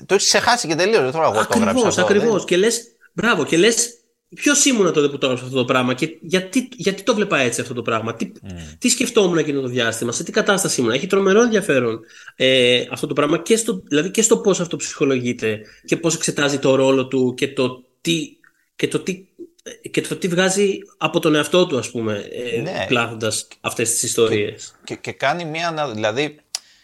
[0.06, 1.12] Το έχεις ξεχάσει και τελείως.
[1.12, 1.88] Τώρα εγώ το έγραψα.
[1.88, 2.36] αυτό, Ακριβώς.
[2.38, 3.94] δεν- Και λες, μπράβο, και λες,
[4.36, 7.62] ποιος ήμουνα τότε που το έγραψα αυτό το πράγμα και γιατί, γιατί το βλέπα έτσι
[7.62, 8.32] αυτό το πράγμα; Τι,
[8.78, 10.92] τι σκεφτόμουν εκείνο το διάστημα, σε τι κατάσταση ήμουν.
[10.94, 12.00] Έχει τρομερό ενδιαφέρον
[12.36, 16.60] ε, αυτό το πράγμα και στο, δηλαδή και στο πώς αυτό ψυχολογείται και πώς εξετάζει
[16.60, 18.38] το ρόλο του και το τι.
[18.76, 19.26] Και το τι
[19.92, 22.86] και το τι βγάζει από τον εαυτό του, ας πούμε, ε, Ναι.
[22.88, 24.76] πλάθοντας αυτές τις ιστορίες.
[24.84, 25.68] και, και κάνει μία.
[25.68, 26.36] ανα- Δηλαδή,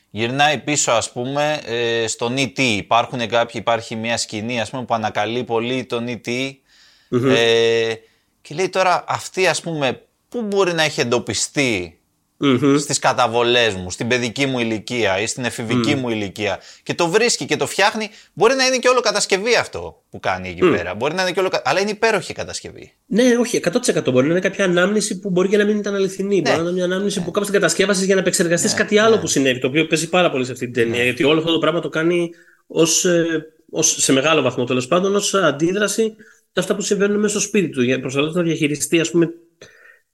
[0.10, 2.60] γυρνάει πίσω, ας πούμε, ε, στον E.T.
[2.60, 6.30] Υπάρχουν κάποιοι, υπάρχει μία σκηνή, ας πούμε, που ανακαλεί πολύ τον E.T.
[7.12, 7.94] Ε,
[8.42, 11.96] και λέει τώρα, αυτή, ας πούμε, πού μπορεί να έχει εντοπιστεί
[12.44, 12.78] Μμμ.
[12.78, 17.46] στις καταβολές μου, στην παιδική μου ηλικία ή στην εφηβική μου ηλικία και το βρίσκει
[17.46, 18.10] και το φτιάχνει.
[18.34, 20.96] Μπορεί να είναι και όλο κατασκευή αυτό που κάνει εκεί πέρα.
[20.96, 21.50] Μπορεί να είναι και όλο...
[21.50, 22.94] κα- Αλλά είναι υπέροχη κατασκευή.
[23.06, 26.42] Ναι, όχι, 100% μπορεί να είναι κάποια ανάμνηση που μπορεί και να μην ήταν αληθινή.
[26.42, 29.28] Μπορεί να είναι μια ανάμνηση που κάποιο την κατασκεύασες για να επεξεργαστείς κάτι άλλο που
[29.28, 31.04] συνέβη, το οποίο παίζει πάρα πολύ σε αυτή την ταινία.
[31.04, 32.30] Γιατί όλο αυτό το πράγμα το κάνει
[32.68, 33.26] ως, ε,
[33.72, 36.16] ως, σε μεγάλο βαθμό τέλος πάντων ως αντίδραση σε
[36.60, 37.82] αυτά που συμβαίνουν μέσα στο σπίτι του.
[37.82, 39.34] Για προσπαθώντας να διαχειριστεί, ας πούμε,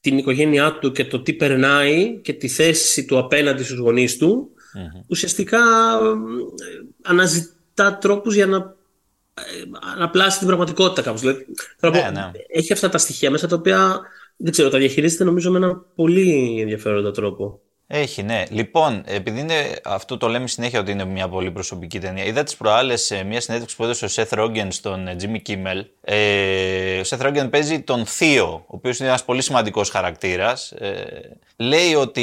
[0.00, 4.50] την οικογένειά του και το τι περνάει και τη θέση του απέναντι στους γονείς του,
[5.08, 8.76] ουσιαστικά ε, αναζητά τρόπους για να
[9.34, 11.20] ε, να πλάσει την πραγματικότητα κάπως.
[11.20, 11.46] Δηλαδή,
[11.78, 12.30] θέλω να Ναι, πω, ναι.
[12.48, 14.00] Έχει αυτά τα στοιχεία μέσα τα οποία
[14.36, 17.60] δεν ξέρω, τα διαχειρίζεται νομίζω με έναν πολύ ενδιαφέροντα τρόπο.
[17.90, 18.44] Έχει, ναι.
[18.50, 22.24] Λοιπόν, επειδή είναι, αυτό το λέμε συνέχεια ότι είναι μια πολύ προσωπική ταινία.
[22.24, 25.84] Είδα τις προάλλες μια συνέντευξη που έδωσε ο Seth Rogen στον ε, Jimmy Kimmel.
[26.00, 30.72] Ε, ο Seth Rogen παίζει τον Θείο, ο οποίος είναι ένας πολύ σημαντικός χαρακτήρας.
[30.72, 32.22] Ε, λέει ότι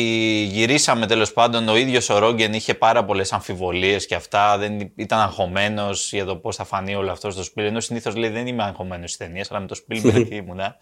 [0.50, 4.58] γυρίσαμε τέλος πάντων, ο ίδιος ο Rogen είχε πάρα πολλές αμφιβολίες και αυτά.
[4.58, 7.66] Δεν ήταν αγχωμένος για το πώς θα φανεί όλο αυτό στο Spielberg.
[7.66, 10.78] Ενώ συνήθως λέει δεν είμαι αγχωμένος στις ταινίες, αλλά με το Spielberg ήμουνα.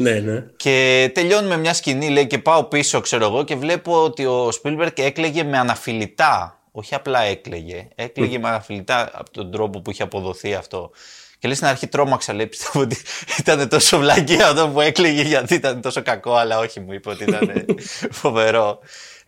[0.00, 0.44] Ναι, ναι.
[0.56, 4.98] Και τελειώνουμε μια σκηνή, λέει, και πάω πίσω, ξέρω εγώ, και βλέπω ότι ο Σπίλμπερκ
[4.98, 6.58] έκλαιγε με αναφιλητά.
[6.72, 7.88] Όχι απλά έκλαιγε.
[7.94, 10.90] Έκλαιγε με αναφιλητά από τον τρόπο που είχε αποδοθεί αυτό.
[11.38, 12.96] Και λέει στην αρχή τρόμαξα, λέει, πιστεύω ότι
[13.38, 17.24] ήταν τόσο βλακία αυτό που έκλαιγε γιατί ήταν τόσο κακό, αλλά όχι μου είπε ότι
[17.24, 17.64] ήταν
[18.20, 18.78] φοβερό.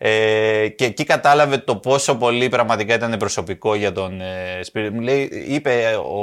[0.05, 4.89] Ε, και εκεί κατάλαβε το πόσο πολύ πραγματικά ήταν προσωπικό για τον ε, Spielberg.
[4.93, 6.19] Μου λέει, είπε ο,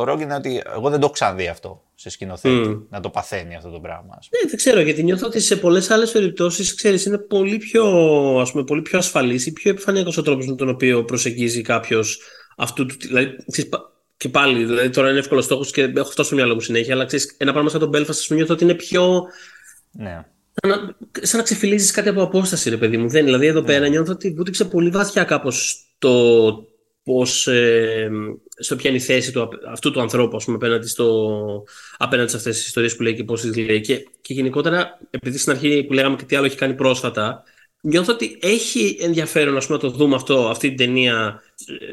[0.00, 3.70] ο Ρόγκιν ότι εγώ δεν το έχω ξαναδεί αυτό σε σκηνοθέτη, να το παθαίνει αυτό
[3.70, 4.16] το πράγμα.
[4.18, 4.42] ας πούμε.
[4.42, 7.84] Ναι, δεν ξέρω, γιατί νιώθω ότι σε πολλές άλλες περιπτώσεις, ξέρεις, είναι πολύ πιο,
[8.40, 12.20] ας πούμε, πολύ πιο ασφαλής ή πιο επιφανειακός ο τρόπος με τον οποίο προσεγγίζει κάποιος
[12.56, 12.96] αυτού του.
[13.00, 16.54] Δηλαδή, ξέρεις, πα- και πάλι, δηλαδή τώρα είναι εύκολος στόχος και έχω αυτό στο μυαλό
[16.54, 19.22] μου συνέχεια, αλλά ξέρεις, ένα πράγμα σαν τον Belfast, ας πούμε, νιώθω ότι είναι πιο.
[19.90, 20.24] Ναι.
[20.54, 23.08] Σαν να, σαν να ξεφυλίζεις κάτι από απόσταση, ρε παιδί μου.
[23.08, 26.10] Δεν, δηλαδή, εδώ πέρα νιώθω ότι βούτυξε πολύ βαθιά κάπως το
[27.02, 27.46] πώς.
[27.46, 28.10] Ε,
[28.56, 31.64] στο ποια είναι η θέση του, αυτού του ανθρώπου, ας πούμε, απέναντι, στο,
[31.96, 33.80] απέναντι σε αυτές τις ιστορίες που λέει και πώς τις λέει.
[33.80, 37.42] Και, και γενικότερα, επειδή στην αρχή που λέγαμε και τι άλλο έχει κάνει πρόσφατα,
[37.84, 41.42] νιώθω ότι έχει ενδιαφέρον ας πούμε, να το δούμε αυτό, αυτή την ταινία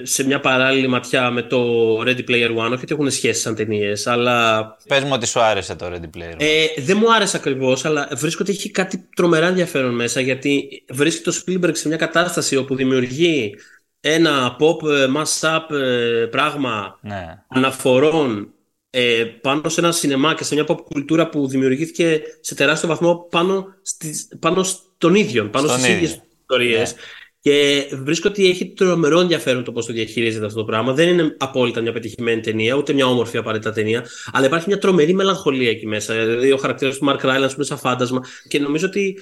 [0.01, 1.61] ε, σε μια παράλληλη ματιά με το
[2.01, 2.71] Ready Player One.
[2.71, 6.33] Όχι ότι έχουν σχέση σαν ταινίες, αλλά Πες μου ότι σου άρεσε το Ready Player.
[6.33, 6.37] One.
[6.37, 11.23] ε, δεν μου άρεσε ακριβώς, αλλά βρίσκω ότι έχει κάτι τρομερά ενδιαφέρον μέσα γιατί βρίσκει
[11.23, 13.55] το Spielberg σε μια κατάσταση όπου δημιουργεί
[13.99, 17.43] ένα pop ε, mash-up ε, πράγμα ναι.
[17.47, 18.53] αναφορών
[18.89, 23.27] ε, πάνω σε ένα σινεμά και σε μια pop κουλτούρα που δημιουργήθηκε σε τεράστιο βαθμό
[23.29, 24.65] πάνω, στις, πάνω
[25.01, 26.03] στον ίδιο, πάνω Στον στις ίδιο.
[26.03, 26.95] ίδιες ιστορίες.
[27.41, 30.93] Και βρίσκω ότι έχει τρομερό ενδιαφέρον το πώς το διαχειρίζεται αυτό το πράγμα.
[30.93, 35.13] Δεν είναι απόλυτα μια πετυχημένη ταινία, ούτε μια όμορφη απαραίτητα ταινία, αλλά υπάρχει μια τρομερή
[35.13, 36.13] μελαγχολία εκεί μέσα.
[36.13, 38.21] Δηλαδή, ο χαρακτήρας του Mark Rylance που είναι σαν φάντασμα.
[38.47, 39.19] Και νομίζω ότι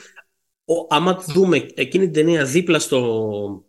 [0.66, 3.66] ο, άμα δούμε εκείνη την ταινία δίπλα στο,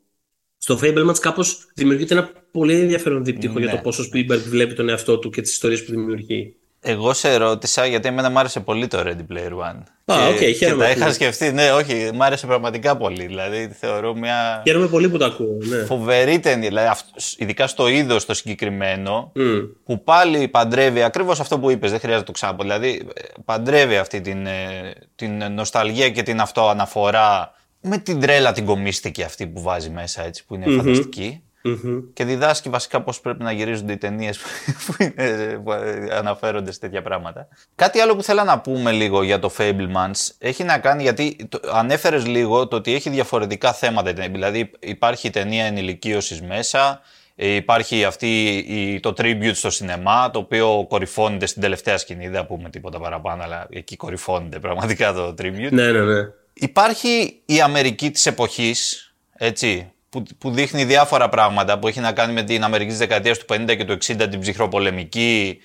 [0.59, 3.65] στο Fabelmans, κάπως δημιουργείται ένα πολύ ενδιαφέρον δίπτυχο Ναι.
[3.65, 6.55] για το πόσο ο Spielberg βλέπει τον εαυτό του και τις ιστορίες που δημιουργεί.
[6.81, 9.83] Εγώ σε ρώτησα γιατί εμένα μου άρεσε πολύ το Ready Player One.
[10.05, 13.27] Α, και, οκ, και χαίρομαι τα που- είχα σκεφτεί, ναι, όχι, μου άρεσε πραγματικά πολύ.
[13.27, 15.57] Δηλαδή, θεωρώ μια Χαίρομαι πολύ που το ακούω.
[15.61, 15.77] Ναι.
[15.85, 16.69] φοβερή ταινία.
[16.69, 19.59] Δηλαδή, αυτό- ειδικά στο είδος το συγκεκριμένο, Μμ.
[19.85, 22.63] που πάλι παντρεύει ακριβώς αυτό που είπες, δεν χρειάζεται να το ξαναπώ.
[22.63, 28.65] Δηλαδή, ε, παντρεύει αυτή την, ε, την νοσταλγία και την αυτοαναφορά με την τρέλα την
[28.65, 31.43] κομίστικη αυτή που βάζει μέσα, έτσι, που είναι φανταστική.
[31.63, 31.99] Μμμ.
[32.13, 34.39] Και διδάσκει βασικά πώς πρέπει να γυρίζονται οι ταινίες
[34.87, 35.73] που, είναι- που
[36.13, 37.49] αναφέρονται σε τέτοια πράγματα.
[37.75, 41.61] Κάτι άλλο που θέλω να πούμε λίγο για το Fablemans έχει να κάνει γιατί το,
[41.73, 44.11] ανέφερες λίγο το ότι έχει διαφορετικά θέματα.
[44.11, 44.31] η ταινία.
[44.31, 47.01] Δηλαδή υπάρχει η ταινία ενηλικίωσης μέσα,
[47.37, 52.25] ε, υπάρχει αυτή η, το tribute στο σινεμά, το οποίο κορυφώνεται στην τελευταία σκηνή.
[52.29, 55.69] Δεν θα πούμε τίποτα παραπάνω, αλλά εκεί κορυφώνεται πραγματικά το tribute.
[55.71, 56.29] Ναι, ναι, ναι.
[56.53, 62.33] Υπάρχει η Αμερική της εποχής, έτσι, που, που δείχνει διάφορα πράγματα που έχει να κάνει
[62.33, 65.59] με την Αμερική της δεκαετίας του 50 και του 60, την ψυχροπολεμική,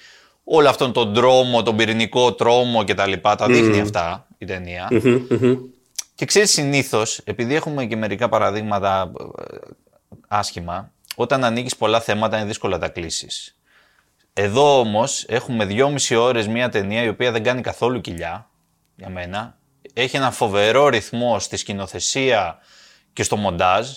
[0.44, 3.14] όλο αυτόν τον τρόμο, τον πυρηνικό τρόμο κτλ.
[3.22, 4.88] Τα δείχνει αυτά η ταινία.
[4.92, 5.58] Μμμ, μμμ.
[6.16, 9.12] Και ξέρεις συνήθως, επειδή έχουμε και μερικά παραδείγματα
[9.52, 9.56] ε,
[10.28, 13.58] άσχημα, όταν ανοίγεις πολλά θέματα είναι δύσκολο να τα κλείσεις.
[14.34, 18.50] Εδώ όμως έχουμε δυόμιση ώρες μια ταινία η οποία δεν κάνει καθόλου κοιλιά,
[18.96, 19.58] για μένα.
[19.94, 22.58] Έχει ένα φοβερό ρυθμό στη σκηνοθεσία
[23.14, 23.88] και στο μοντάζ.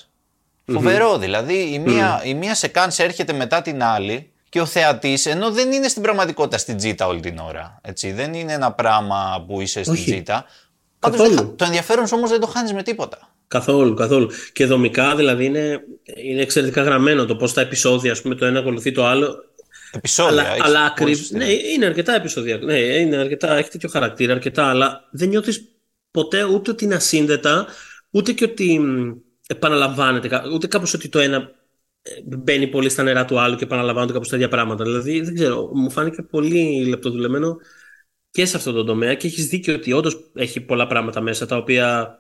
[0.73, 5.51] Φοβερό δηλαδή, η μία, η μία σεκάνς έρχεται μετά την άλλη και ο θεατής, ενώ
[5.51, 7.81] δεν είναι στην πραγματικότητα στην τζίτα όλη την ώρα.
[7.83, 10.11] Έτσι, δεν είναι ένα πράγμα που είσαι στην Όχι.
[10.11, 10.45] τζίτα.
[10.99, 11.37] Πάντως Καθόλου.
[11.37, 13.35] δεν χα- το ενδιαφέρον σου όμως δεν το χάνεις με τίποτα.
[13.49, 14.31] Καθόλου, καθόλου.
[14.53, 15.81] Και δομικά δηλαδή είναι,
[16.17, 19.37] είναι εξαιρετικά γραμμένο το πώς τα επεισόδια, ας πούμε, το ένα ακολουθεί το άλλο.
[19.93, 20.31] Επισόδια.
[20.41, 21.15] αλλά έχεις αλλά πολύ ακριβώ.
[21.17, 21.37] σωστή.
[21.37, 22.57] Ναι, είναι αρκετά επεισόδια.
[22.57, 25.65] Ναι, είναι αρκετά, έχει τέτοιο χαρακτήρα, αρκετά, αλλά δεν νιώθεις
[26.11, 27.67] ποτέ ούτε ότι είναι ασύνδετα,
[28.11, 29.13] ούτε και ότι μ,
[29.49, 31.55] επαναλαμβάνεται, κα- ούτε κάπως ότι το ένα
[32.03, 34.85] ε, μπαίνει πολύ στα νερά του άλλου και επαναλαμβάνονται κάπως τα ίδια πράγματα.
[34.85, 37.57] Δηλαδή, δεν ξέρω, μου φάνηκε πολύ λεπτοδουλεμένο
[38.31, 41.57] και σε αυτό το τομέα και έχεις δίκιο ότι όντως έχει πολλά πράγματα μέσα τα
[41.57, 42.19] οποία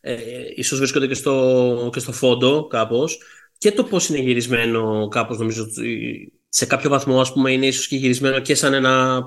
[0.00, 0.16] ε,
[0.54, 3.18] ίσως βρίσκονται και στο, και στο φόντο κάπως
[3.58, 7.86] και το πώς είναι γυρισμένο κάπως νομίζω ότι σε κάποιο βαθμό ας πούμε είναι ίσως
[7.88, 9.22] και γυρισμένο και σαν ένα,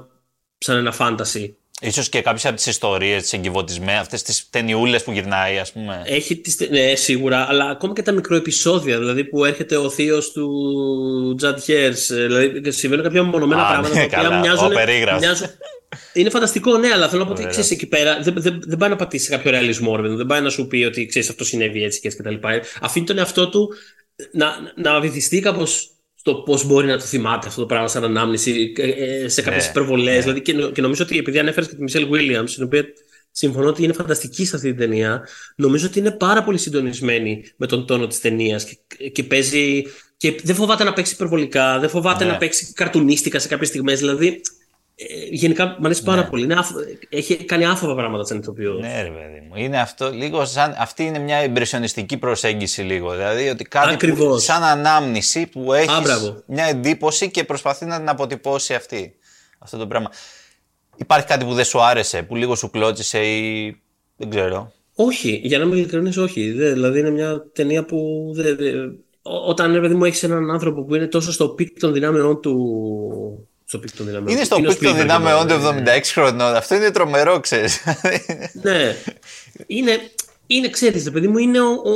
[0.58, 1.58] σαν ένα φάνταση.
[1.84, 6.02] Ίσως και κάποιες από τις ιστορίες, τις εγκυβωτισμένες, αυτές τις ταινιούλες που γυρνάει, ας πούμε.
[6.06, 10.32] Έχει τις, τε- ναι, σίγουρα, αλλά ακόμα και τα μικροεπισόδια, δηλαδή που έρχεται ο θείος
[10.32, 14.65] του Τζαντ Χέρς, ε, δηλαδή συμβαίνουν κάποια μονομένα Α, πράγματα ναι, τα οποία καλά, μοιάζουν,
[14.65, 15.22] ο περίγραφος.
[15.22, 15.48] μοιάζουν-
[16.13, 17.52] Είναι φανταστικό, ναι, αλλά θέλω να πω ότι Ωραία.
[17.52, 20.17] ξέρεις εκεί πέρα δεν, δεν, δεν πάει να πατήσει σε κάποιο ρεαλισμό, ρε, παιδί μου.
[20.17, 22.48] δεν πάει να σου πει ότι ξέρεις αυτό συνέβη έτσι και έτσι κτλ.
[22.82, 23.69] Αφήνει τον εαυτό του
[24.32, 25.88] να, να βυθιστεί κάπως
[26.25, 29.63] στο πώς μπορεί να το θυμάται αυτό το πράγμα σαν ανάμνηση ε, ε, σε κάποιες
[29.63, 30.15] Ναι, υπερβολές.
[30.15, 30.21] ναι.
[30.21, 32.86] Δηλαδή, και, νο- και νομίζω ότι επειδή ανέφερες και τη Μισελ Williams, την οποία
[33.31, 37.67] συμφωνώ ότι είναι φανταστική σε αυτή την ταινία, νομίζω ότι είναι πάρα πολύ συντονισμένη με
[37.67, 39.83] τον τόνο της ταινίας και, και παίζει.
[40.17, 42.31] Και δεν φοβάται να παίξει υπερβολικά, δεν φοβάται Ναι.
[42.31, 43.99] να παίξει καρτουνίστικα σε κάποιες στιγμές.
[43.99, 44.41] Δηλαδή,
[44.95, 46.27] ε, γενικά μου αρέσει πάρα Ναι.
[46.29, 46.43] πολύ.
[46.43, 46.79] Είναι άφο-
[47.10, 48.82] έχει κάνει άφοβα πράγματα σαν ηθοποιός.
[48.82, 49.56] Ναι, ρε παιδί μου.
[49.56, 53.12] Είναι αυτό, λίγο σαν, αυτή είναι μια εμπρεσιονιστική προσέγγιση λίγο.
[53.12, 54.43] Δηλαδή ότι κάτι που, Ακριβώς.
[54.43, 56.43] σαν ανάμνηση που έχεις Α, μπράβο.
[56.47, 59.15] μια εντύπωση και προσπαθεί να την αποτυπώσει αυτή.
[59.60, 60.10] Αυτό το πράγμα.
[60.95, 63.75] Υπάρχει κάτι που δεν σου άρεσε, που λίγο σου κλώτσισε ή
[64.15, 66.51] δεν ξέρω; Όχι, για να είμαι ειλικρινής, όχι.
[66.51, 68.29] Δε, δηλαδή είναι μια ταινία που.
[68.36, 68.71] Δε, δε,
[69.21, 72.41] ό- όταν ρε παιδί μου έχεις έναν άνθρωπο που είναι τόσο στο peak των δυνάμεών
[72.41, 73.47] του.
[73.73, 74.45] Στο peak των δυνάμεών Είναι του.
[74.45, 76.55] στο ο peak των Spielberg, δυνάμεών του ε, 76 χρονών.
[76.55, 77.83] Αυτό είναι τρομερό, ξέρεις.
[78.62, 78.95] Ναι.
[79.67, 79.97] Είναι,
[80.47, 81.89] είναι ξέρεις, ρε παιδί μου, είναι ο, ο,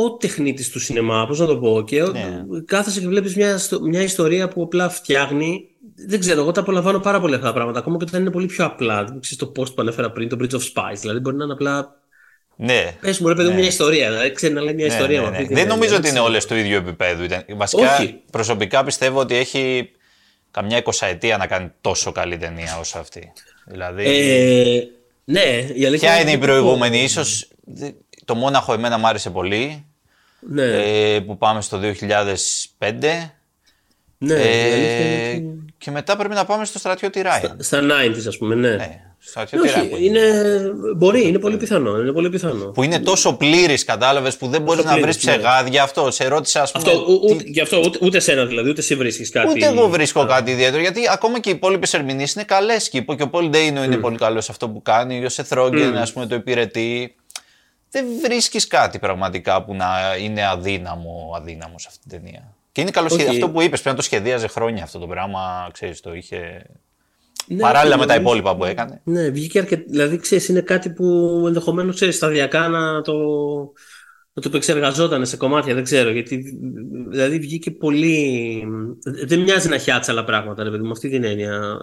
[0.00, 1.84] ο, ο τεχνίτης του σινεμά, πώς να το πω.
[1.86, 2.42] Και ο- Ναι.
[2.64, 5.64] κάθεσαι και βλέπεις μια, ιστο- μια ιστορία που απλά φτιάχνει.
[6.08, 7.78] Δεν ξέρω, εγώ τα απολαμβάνω πάρα πολύ αυτά τα πράγματα.
[7.78, 9.04] Ακόμα και όταν είναι πολύ πιο απλά.
[9.04, 10.96] Δεν ξέρεις το post που ανέφερα πριν, το Bridge of Spies.
[11.00, 11.96] Δηλαδή μπορεί να είναι απλά.
[12.56, 12.96] ναι.
[13.00, 13.60] Πες μου, ρε παιδί μου, Ναι.
[13.60, 14.10] μια ιστορία.
[14.10, 15.36] Δηλαδή ξέρεις να λέει μια Ναι, ιστορία ναι, με ναι.
[15.36, 16.24] αυτή την Δεν έννοια, νομίζω ότι είναι ξέρω.
[16.30, 17.22] όλες του ίδιου επίπεδου.
[17.24, 18.20] Ήταν- Βασικά, Όχι.
[18.30, 19.90] προσωπικά πιστεύω ότι έχει
[20.52, 23.32] καμιά εικοσαετία να κάνει τόσο καλή ταινία όσο αυτή.
[23.66, 24.82] Δηλαδή, Ε,
[25.24, 25.40] ναι,
[25.74, 27.48] η αλήθεια ποια είναι η ότι- προηγούμενη, ίσως
[28.24, 29.84] το Μόναχο εμένα μου άρεσε πολύ,
[30.40, 30.62] Ναι,
[31.14, 33.34] ε, που πάμε στο 2005.
[34.18, 37.50] ναι, η αλήθεια είναι Ε, ότι- και μετά πρέπει να πάμε στο στρατιώτη Ράιν.
[37.58, 38.70] Στα 90s, ας πούμε, ναι.
[38.70, 40.04] Ναι, στρατιώτη Όχι, Ράιν.
[40.04, 40.20] είναι,
[40.96, 41.98] μπορεί, είναι πολύ πιθανό.
[41.98, 42.64] Είναι πολύ πιθανό.
[42.64, 45.32] Που είναι τόσο πλήρης, κατάλαβες, που δεν μπορείς να βρεις πλήρης, ναι.
[45.32, 45.82] ψεγάδια.
[45.82, 46.84] Αυτό σε ρώτησα, ας πούμε.
[46.90, 49.48] Αυτό, ου, τι- ούτε, γι' αυτό ούτε, ούτε σένα δηλαδή, ούτε εσύ βρίσκεις κάτι.
[49.50, 52.88] Ούτε εγώ βρίσκω κάτι ιδιαίτερο, γιατί ακόμα και οι υπόλοιπε ερμηνείε είναι καλές.
[52.88, 55.24] Και και ο Πολ Ντέινο είναι πολύ καλός σε αυτό που κάνει.
[55.24, 57.14] Ο Σεθ Ρόγκεν, ας πούμε, το υπηρετεί.
[57.90, 59.86] Δεν βρίσκεις κάτι πραγματικά που να
[60.20, 62.54] είναι αδύναμο, αδύναμο σε αυτή την ταινία.
[62.72, 63.20] Και είναι καλός Όχι.
[63.20, 63.40] σχέδιο.
[63.40, 65.68] Αυτό που είπες, πρέπει να το σχεδίαζε χρόνια αυτό το πράγμα.
[65.72, 66.66] Ξέρεις, το είχε.
[67.46, 69.00] Ναι, Παράλληλα με τα νομίζω- υπόλοιπα που έκανε.
[69.04, 69.82] Ναι, βγήκε αρκετά.
[69.88, 71.04] Δηλαδή, ξέρεις, είναι κάτι που
[71.46, 73.12] ενδεχομένως ξέρεις σταδιακά να το.
[74.32, 76.10] να το επεξεργαζόταν σε κομμάτια, δεν ξέρω.
[76.10, 76.58] Γιατί
[77.08, 78.64] δηλαδή βγήκε πολύ.
[79.26, 81.78] Δεν μοιάζει να χιάτσα άλλα πράγματα, ρε παιδί μου, αυτή την έννοια.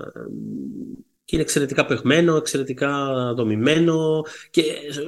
[1.25, 4.63] Και είναι εξαιρετικά παιγμένο, εξαιρετικά δομημένο και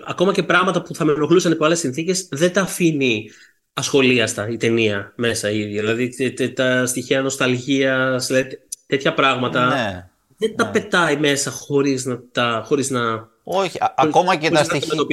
[0.07, 3.29] ακόμα και πράγματα που θα με ενοχλούσαν υπό άλλες συνθήκες δεν τα αφήνει
[3.73, 5.81] ασχολίαστα η ταινία μέσα η ίδια.
[5.81, 8.19] Δηλαδή τα στοιχεία νοσταλγία,
[8.87, 9.65] τέτοια πράγματα.
[9.65, 10.09] Ναι.
[10.37, 10.71] Δεν τα ναι.
[10.71, 12.63] πετάει μέσα χωρίς να τα.
[12.65, 13.29] Χωρίς να...
[13.43, 15.05] Όχι, ακόμα και τα στοιχεία.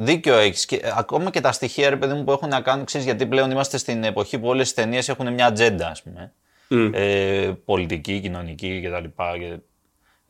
[0.00, 0.68] Δίκιο έχεις.
[0.96, 3.78] Ακόμα και τα στοιχεία, ρε παιδί μου, που έχουν να κάνουν, ξέρεις, γιατί πλέον είμαστε
[3.78, 6.32] στην εποχή που όλες τις ταινίες έχουν μια ατζέντα, ας πούμε.
[6.92, 9.04] Ε, πολιτική, κοινωνική κτλ.
[9.38, 9.58] Και...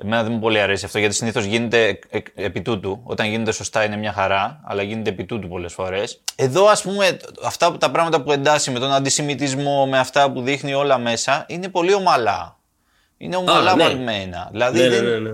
[0.03, 1.99] Εμένα δεν μου πολύ αρέσει αυτό γιατί συνήθως γίνεται
[2.35, 3.01] επί τούτου.
[3.05, 6.21] Όταν γίνεται σωστά είναι μια χαρά, αλλά γίνεται επί τούτου πολλές φορές.
[6.35, 10.75] Εδώ, ας πούμε, αυτά τα πράγματα που εντάσσει με τον αντισημιτισμό, με αυτά που δείχνει
[10.75, 12.59] όλα μέσα, είναι πολύ ομαλά.
[13.17, 13.83] Είναι ομαλά ναι.
[13.83, 14.49] βαλμένα.
[14.51, 15.31] Δηλαδή ναι, ναι, ναι,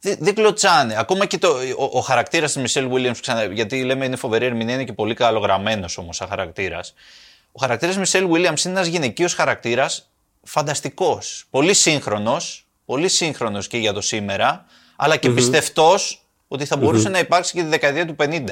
[0.00, 0.94] δεν, δεν κλωτσάνε.
[0.98, 4.84] Ακόμα και το, ο, ο χαρακτήρας της Μισελ Williams, γιατί λέμε είναι φοβερή ερμηνεία, είναι
[4.84, 6.94] και πολύ καλογραμμένος όμως σαν χαρακτήρας.
[7.52, 10.10] Ο χαρακτήρας της Michelle Williams είναι ένας γυναικείος χαρακτήρας
[10.42, 11.44] φανταστικός.
[11.50, 14.64] Πολύ σύγχρονος, πολύ σύγχρονος και για το σήμερα,
[14.96, 18.44] αλλά και μμ πιστευτός ότι θα μπορούσε να υπάρξει και τη δεκαετία του 50.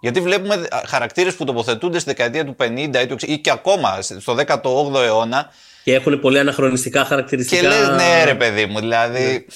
[0.00, 5.50] Γιατί βλέπουμε χαρακτήρες που τοποθετούνται στη δεκαετία του 50 ή, και ακόμα στο 18ο αιώνα.
[5.84, 7.60] Και έχουν πολύ αναχρονιστικά χαρακτηριστικά.
[7.60, 9.46] Και λες, ναι, ρε παιδί μου, δηλαδή.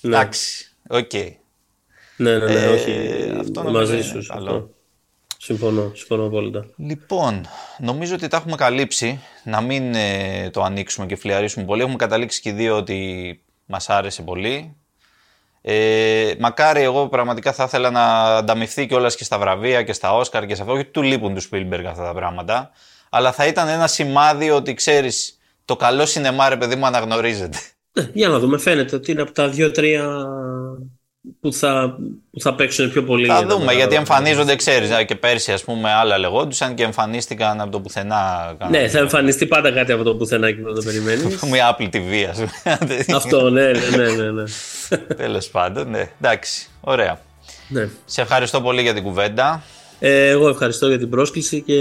[0.00, 0.16] Ναι.
[0.16, 1.12] Εντάξει, οκ.
[2.16, 2.92] Ναι, ναι, ναι, ε, όχι.
[3.40, 4.18] Αυτό μαζί σου.
[5.44, 6.66] Συμφωνώ, συμφωνώ απόλυτα.
[6.76, 7.46] Λοιπόν,
[7.78, 9.20] νομίζω ότι τα έχουμε καλύψει.
[9.44, 11.80] Να μην ε, το ανοίξουμε και φλιαρίσουμε πολύ.
[11.80, 14.76] Έχουμε καταλήξει και οι δύο ότι μας άρεσε πολύ.
[15.62, 20.46] Ε, μακάρι εγώ πραγματικά θα ήθελα να ανταμυφθεί κιόλας και στα βραβεία και στα Όσκαρ
[20.46, 20.74] και σε αυτό.
[20.74, 22.70] Όχι του λείπουν του Σπίλμπεργκ αυτά τα πράγματα.
[23.10, 27.58] Αλλά θα ήταν ένα σημάδι ότι ξέρεις, το καλό σινεμά ρε παιδί μου αναγνωρίζεται.
[27.92, 28.58] Ναι, για να δούμε.
[28.58, 30.26] Φαίνεται ότι είναι από τα δύο-τρία
[31.40, 31.96] που θα,
[32.30, 33.26] που θα παίξουν πιο πολύ.
[33.26, 37.80] Θα δούμε, γιατί εμφανίζονται, ξέρεις, και πέρσι ας πούμε άλλα λεγόντουσαν και εμφανίστηκαν από το
[37.80, 38.54] πουθενά.
[38.70, 41.42] Ναι, θα εμφανιστεί πάντα κάτι από το πουθενά και δεν το περιμένεις.
[41.52, 42.78] Μια Apple TV, ας πούμε.
[43.16, 44.30] Αυτό, ναι, ναι, ναι.
[44.30, 44.44] ναι.
[45.16, 46.10] Τέλος πάντων, ναι.
[46.20, 47.20] Εντάξει, ωραία.
[47.68, 47.88] Ναι.
[48.04, 49.62] Σε ευχαριστώ πολύ για την κουβέντα.
[49.98, 51.74] Ε, εγώ ευχαριστώ για την πρόσκληση και.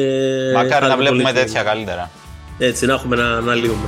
[0.53, 2.10] Μακάρι να βλέπουμε τέτοια καλύτερα.
[2.58, 3.88] Έτσι, να έχουμε να, να λύουμε.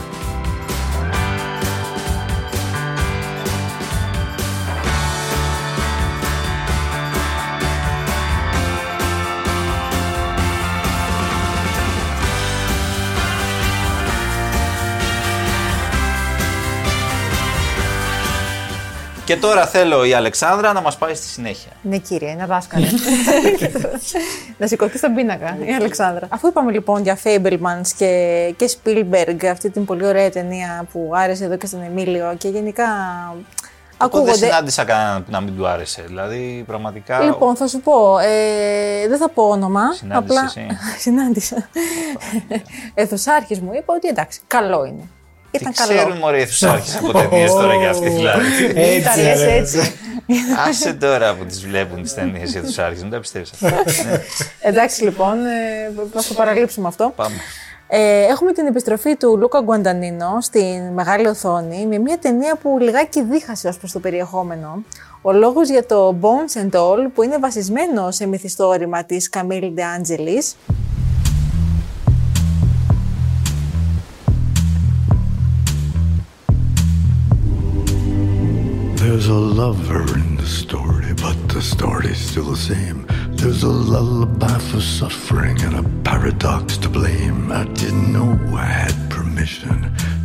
[19.26, 21.72] Και τώρα θέλω η Αλεξάνδρα να μας πάει στη συνέχεια.
[21.82, 22.86] Ναι, κύριε, ένα δάσκαλο.
[24.60, 26.28] να σηκωθεί στον πίνακα η Αλεξάνδρα.
[26.30, 31.44] Αφού είπαμε λοιπόν για Fablemans και, και Spielberg, αυτή την πολύ ωραία ταινία που άρεσε
[31.44, 32.86] εδώ και στον Εμίλιο και γενικά
[33.98, 34.30] Ακούγονται...
[34.32, 36.04] δεν συνάντησα κανέναν που να μην του άρεσε.
[36.08, 37.24] Δηλαδή, πραγματικά.
[37.24, 38.18] Λοιπόν, θα σου πω.
[38.18, 39.94] Ε, δεν θα πω όνομα.
[39.94, 40.44] Συνάντησες απλά...
[40.44, 40.68] εσύ.
[41.04, 41.70] Συνάντησα.
[42.94, 45.10] Εθωσάρχη μου είπε ότι εντάξει, καλό είναι.
[45.56, 45.94] Ήταν Τι καλό.
[45.96, 48.46] Ξέρουν μωρέ άρχισε από ταινίες τώρα για αυτή δηλαδή.
[48.76, 49.94] Έτσι, έτσι.
[50.68, 53.84] Άσε τώρα που τις βλέπουν τις ταινίες για τους άρχες, δεν τα πιστεύεις αυτά.
[54.60, 55.38] Εντάξει λοιπόν,
[56.14, 57.14] θα το παραλείψουμε αυτό.
[57.16, 57.36] Πάμε.
[57.88, 63.24] Ε, έχουμε την επιστροφή του Λούκα Γκουαντανίνο στην μεγάλη οθόνη με μια ταινία που λιγάκι
[63.24, 64.84] δίχασε ως προς το περιεχόμενο.
[65.22, 70.02] Ο λόγος για το Bones and All που είναι βασισμένο σε μυθιστόρημα της Camille De
[79.15, 82.99] There's a lover in the story, but the story's still the same.
[83.39, 87.41] There's a lullaby for suffering and a paradox to blame.
[87.61, 88.31] I didn't know
[88.65, 89.77] I had permission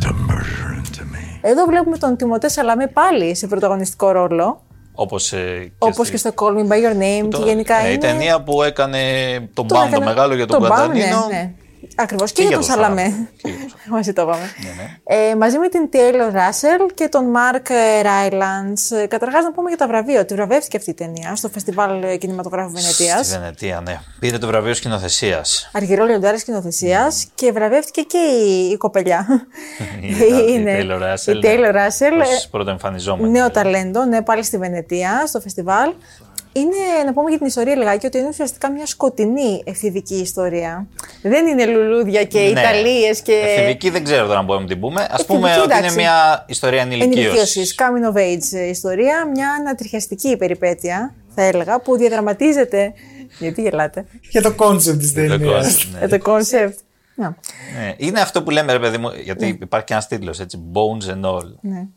[0.02, 1.40] to murder into me.
[1.40, 4.60] Εδώ βλέπουμε τον Τιμωτέ Σαλαμέ πάλι σε πρωταγωνιστικό ρόλο.
[4.94, 7.92] Όπως, ε, Όπως και, στο Call Me By Your Name το, και γενικά ε, είναι...
[7.92, 9.00] Η ταινία που έκανε
[9.54, 11.26] τον μπάντο μεγάλο για τον Καντανίνο.
[11.30, 11.54] Ναι, ναι.
[12.01, 12.31] Ακριβώς.
[12.31, 13.29] Και, και, για τον Σαλαμέ.
[13.89, 14.51] Μαζί το είπαμε.
[14.63, 15.29] Ναι, ναι.
[15.29, 17.71] Ε, μαζί με την Taylor Russell και τον Mark
[18.05, 19.07] Rylance.
[19.07, 20.19] Καταρχάς, να πούμε για τα βραβεία.
[20.19, 23.25] Ότι βραβεύτηκε αυτή η ταινία στο Φεστιβάλ Κινηματογράφου Βενετίας.
[23.25, 23.99] Στη Βενετία, ναι.
[24.19, 25.69] Πήρε το βραβείο σκηνοθεσίας.
[25.73, 27.31] Αργυρό λιοντάρι σκηνοθεσίας mm.
[27.35, 29.27] και βραβεύτηκε και η, η κοπελιά.
[30.01, 30.07] η,
[30.53, 31.35] η Taylor Russell.
[31.35, 32.17] Η Taylor Russell.
[32.17, 32.25] Ναι.
[32.51, 33.31] Πρωτοεμφανιζόμενη.
[33.31, 35.93] Νέο ταλέντο, ναι, πάλι στη Βενετία, στο φεστιβάλ.
[36.53, 40.87] Είναι, να πούμε για την ιστορία λιγάκι, ότι είναι ουσιαστικά μια σκοτεινή εφηβική ιστορία.
[41.21, 42.45] Δεν είναι λουλούδια και ναι.
[42.45, 43.33] Ιταλίες και.
[43.33, 45.01] Εφηβική δεν ξέρω τώρα αν μπορούμε να την πούμε.
[45.01, 47.75] Α πούμε ότι είναι μια ιστορία ενηλικίωσης.
[47.77, 52.93] Coming of age ιστορία, μια ανατριχιαστική περιπέτεια, θα έλεγα, που διαδραματίζεται.
[53.39, 55.87] Γιατί γελάτε; Για το κόνσεπτ της ταινίας.
[55.97, 56.79] Για το κόνσεπτ.
[57.15, 57.29] Ναι.
[57.97, 60.59] Είναι αυτό που λέμε, ρε παιδί μου, γιατί υπάρχει και ένας τίτλος έτσι.
[60.73, 61.45] Bones and all.
[61.61, 61.87] Ναι.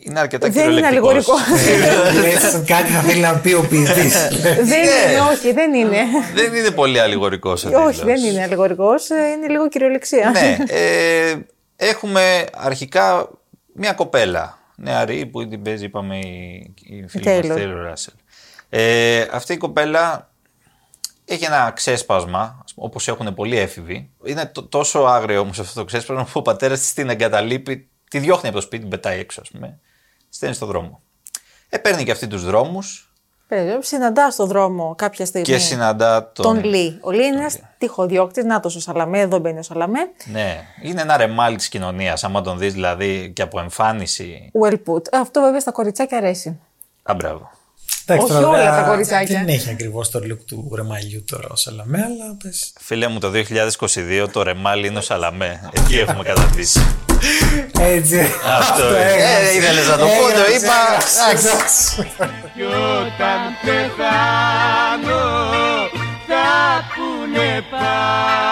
[0.00, 1.40] Είναι αρκετά Δεν είναι κυριολεκτικός.
[1.40, 2.20] αλληγορικό.
[2.20, 4.28] Λες ότι κάτι θα θέλει να πει ο ποιητής.
[4.62, 6.02] δεν είναι, όχι, δεν είναι.
[6.34, 8.02] δεν είναι πολύ αλληγορικός ο όχι, τίτλος.
[8.04, 9.08] δεν είναι αλληγορικός.
[9.08, 10.30] Είναι λίγο κυριολεξία.
[10.30, 11.36] ναι, ε,
[11.76, 13.28] έχουμε αρχικά
[13.74, 17.58] μια κοπέλα νεαρή που την παίζει, είπαμε, η, η φίλη μας Taylor.
[17.58, 18.14] Taylor Russell.
[18.68, 20.30] Ε, αυτή η κοπέλα
[21.24, 24.10] έχει ένα ξέσπασμα, ας πούμε, όπως έχουν πολλοί έφηβοι.
[24.24, 28.18] Είναι τ- τόσο άγριο όμως αυτό το ξέσπασμα που ο πατέρας της την εγκαταλείπει, τη
[28.18, 29.78] διώχνει από το σπίτι, την πετάει έξω, ας πούμε.
[30.28, 31.00] Στέλνει στον δρόμο.
[31.68, 33.02] Ε, παίρνει και αυτή τους δρόμους
[33.48, 35.46] Παίζει, Συναντά στον δρόμο κάποια στιγμή.
[35.46, 36.44] και συναντά τον...
[36.44, 36.98] τον Λί.
[37.00, 38.44] Ο Λί είναι ένας τυχοδιώκτης.
[38.44, 39.98] Να το ο Σαλαμέ, εδώ μπαίνει ο Σαλαμέ.
[40.24, 44.50] Ναι, είναι ένα ρεμάλι της κοινωνίας, άμα τον δεις δηλαδή και από εμφάνιση.
[44.62, 45.02] Well put.
[45.12, 46.60] Αυτό βέβαια στα κοριτσάκια αρέσει.
[47.02, 47.50] Α, μπράβο.
[48.06, 49.38] Εντάξει, Όχι τώρα όλα δεν- τα κοριτσάκια.
[49.38, 52.72] Δεν έχει ακριβώς το look του ρεμαλιού τώρα ο Σαλαμέ, αλλά πες.
[52.80, 55.70] Φίλε μου, το 2022 το ρεμάλι είναι ο Σαλαμέ.
[55.72, 56.80] Εκεί έχουμε καταντήσει.
[57.80, 58.20] Έτσι.
[58.58, 59.48] Αυτό έγραψε.
[59.50, 60.74] ε, ήθελες να το πω, το Έγραψε, είπα.
[60.86, 61.46] έγραψε, Εντάξει.
[61.98, 62.52] έγραψε.
[62.54, 65.22] Κι όταν πεθάνω
[66.28, 66.48] θα
[66.94, 68.47] πούνε πάλι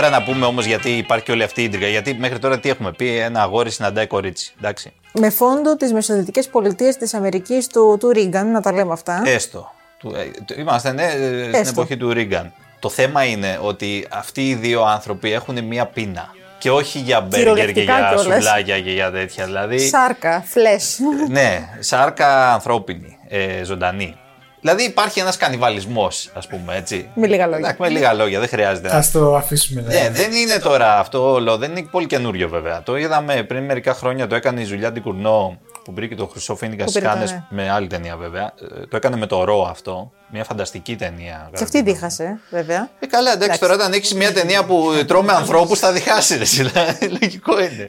[0.00, 1.86] Τώρα να πούμε όμως γιατί υπάρχει και όλη αυτή η ίντριγκα.
[1.86, 4.52] Γιατί μέχρι τώρα τι έχουμε πει, ένα αγόρι συναντάει κορίτσι.
[4.58, 4.92] Εντάξει.
[5.12, 9.22] Με φόντο τις μεσοδυτικές πολιτείες της Αμερικής του, του Ρίγκαν, να τα λέμε αυτά.
[9.26, 9.70] Έστω.
[9.98, 11.70] Του- ε, το- Είμαστε ναι, ε, στην Έστω.
[11.80, 12.52] εποχή του Ρίγκαν.
[12.78, 16.28] Το θέμα είναι ότι αυτοί οι δύο άνθρωποι έχουν μία πείνα.
[16.58, 18.22] Και όχι για μπέργκερ και Κυριολεκτικά για κιόλας.
[18.44, 19.44] σουβλάκια και για τέτοια.
[19.44, 19.78] Δηλαδή.
[19.78, 20.98] Σάρκα, φλες.
[21.28, 24.16] ναι, σάρκα ανθρώπινη, ε, ζωντανή.
[24.60, 27.10] Δηλαδή υπάρχει ένας κανιβαλισμός, ας πούμε έτσι.
[27.14, 27.58] Με λίγα λόγια.
[27.58, 28.88] Εντάξει, με λίγα λόγια, δεν χρειάζεται.
[28.88, 29.80] να- Α το αφήσουμε.
[29.80, 32.82] Ναι, δεν είναι τώρα αυτό όλο, δεν είναι πολύ καινούριο βέβαια.
[32.82, 36.84] Το είδαμε πριν μερικά χρόνια, το έκανε η Ζουλιά Ντικουρνό που βρήκε το Χρυσό Φίνικα
[36.84, 37.44] Που στις πήρε το, Κάνες ναι.
[37.50, 38.52] με άλλη ταινία βέβαια.
[38.80, 40.12] Ε, Το έκανε με το ρο αυτό.
[40.32, 41.50] Μια φανταστική ταινία.
[41.56, 42.88] Και αυτή δίχασε, βέβαια.
[42.98, 46.38] Ε, καλά, εντάξει, τώρα όταν έχεις μια ταινία που τρώμε ανθρώπους θα διχάσεις.
[46.62, 47.88] Ρε, δηλαδή, λογικό είναι.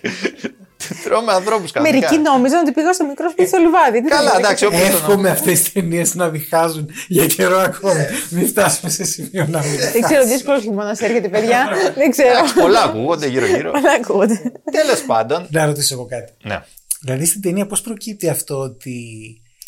[1.03, 1.97] τρώμε ανθρώπους κανονικά.
[1.99, 4.01] Μερικοί νόμιζαν ότι πήγα στο μικρό σπίτι στο λιβάδι.
[4.03, 4.45] Τι Καλά, θα γίνει.
[4.45, 8.05] εντάξει, όποιος το Εύχομαι αυτές τι ταινίες να διχάζουν για καιρό ακόμη.
[8.29, 9.77] Μην φτάσουμε σε σημείο να μην.
[9.93, 11.67] Δεν ξέρω, δύσκολο χειμώνα έρχεται, παιδιά.
[12.01, 12.29] Δεν ξέρω.
[12.29, 13.71] Εντάξει, πολλά ακούγονται γύρω-γύρω.
[13.77, 14.41] Πολλά ακούγονται.
[14.71, 15.47] Τέλος πάντων.
[15.49, 16.33] Να ρωτήσω εγώ κάτι.
[16.43, 16.63] Ναι.
[17.01, 18.95] Δηλαδή στην ταινία πώς προκύπτει αυτό ότι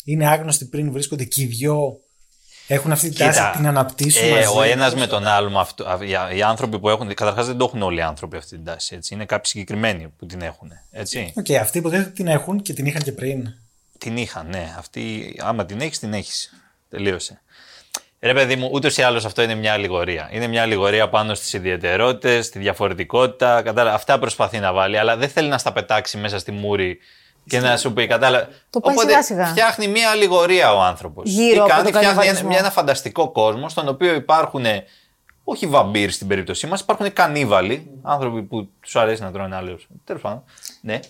[0.04, 1.98] είναι άγνωστοι πριν βρίσκονται και οι δυο
[2.66, 4.56] έχουν αυτή τη τάση την αναπτύσσουν ε, μαζί.
[4.56, 5.98] ο ένας με τον άλλο, με αυτό, α,
[6.32, 7.14] οι, οι άνθρωποι που έχουν.
[7.14, 8.94] Καταρχάς δεν το έχουν όλοι οι άνθρωποι αυτή την τάση.
[8.94, 9.14] Έτσι.
[9.14, 10.70] Είναι κάποιοι συγκεκριμένοι που την έχουν.
[10.90, 11.32] Έτσι.
[11.36, 13.54] Οκ, αυτοί υποτίθεται ότι την έχουν και την είχαν και πριν.
[13.98, 14.74] Την είχαν, ναι.
[14.78, 16.52] Αυτή, άμα την έχεις, την έχεις.
[16.90, 17.42] Τελείωσε.
[18.20, 20.28] Ρε παιδί μου, ούτως ή άλλως αυτό είναι μια αλληγορία.
[20.32, 23.62] Είναι μια αλληγορία πάνω στις ιδιαιτερότητες, στη διαφορετικότητα.
[23.62, 26.98] Κατάλαβα, αυτά προσπαθεί να βάλει, αλλά δεν θέλει να στα πετάξει μέσα στη μούρη
[27.46, 28.48] και να σου πει, κατάλαβα.
[28.70, 29.46] Το πάει Οπότε σιγά-σιγά.
[29.46, 31.30] φτιάχνει μια αλληγορία ο άνθρωπος.
[31.30, 32.48] Γύρω από τον φτιάχνει ένα, κανιβαλισμό.
[32.48, 34.64] μια, ένα φανταστικό κόσμο, στον οποίο υπάρχουν
[35.44, 39.86] όχι βαμπύρ στην περίπτωσή μας, υπάρχουν κανίβαλοι, άνθρωποι που τους αρέσει να τρώνε άλλους.
[40.04, 40.42] Τέλος πάντων.
[40.80, 41.00] Ναι.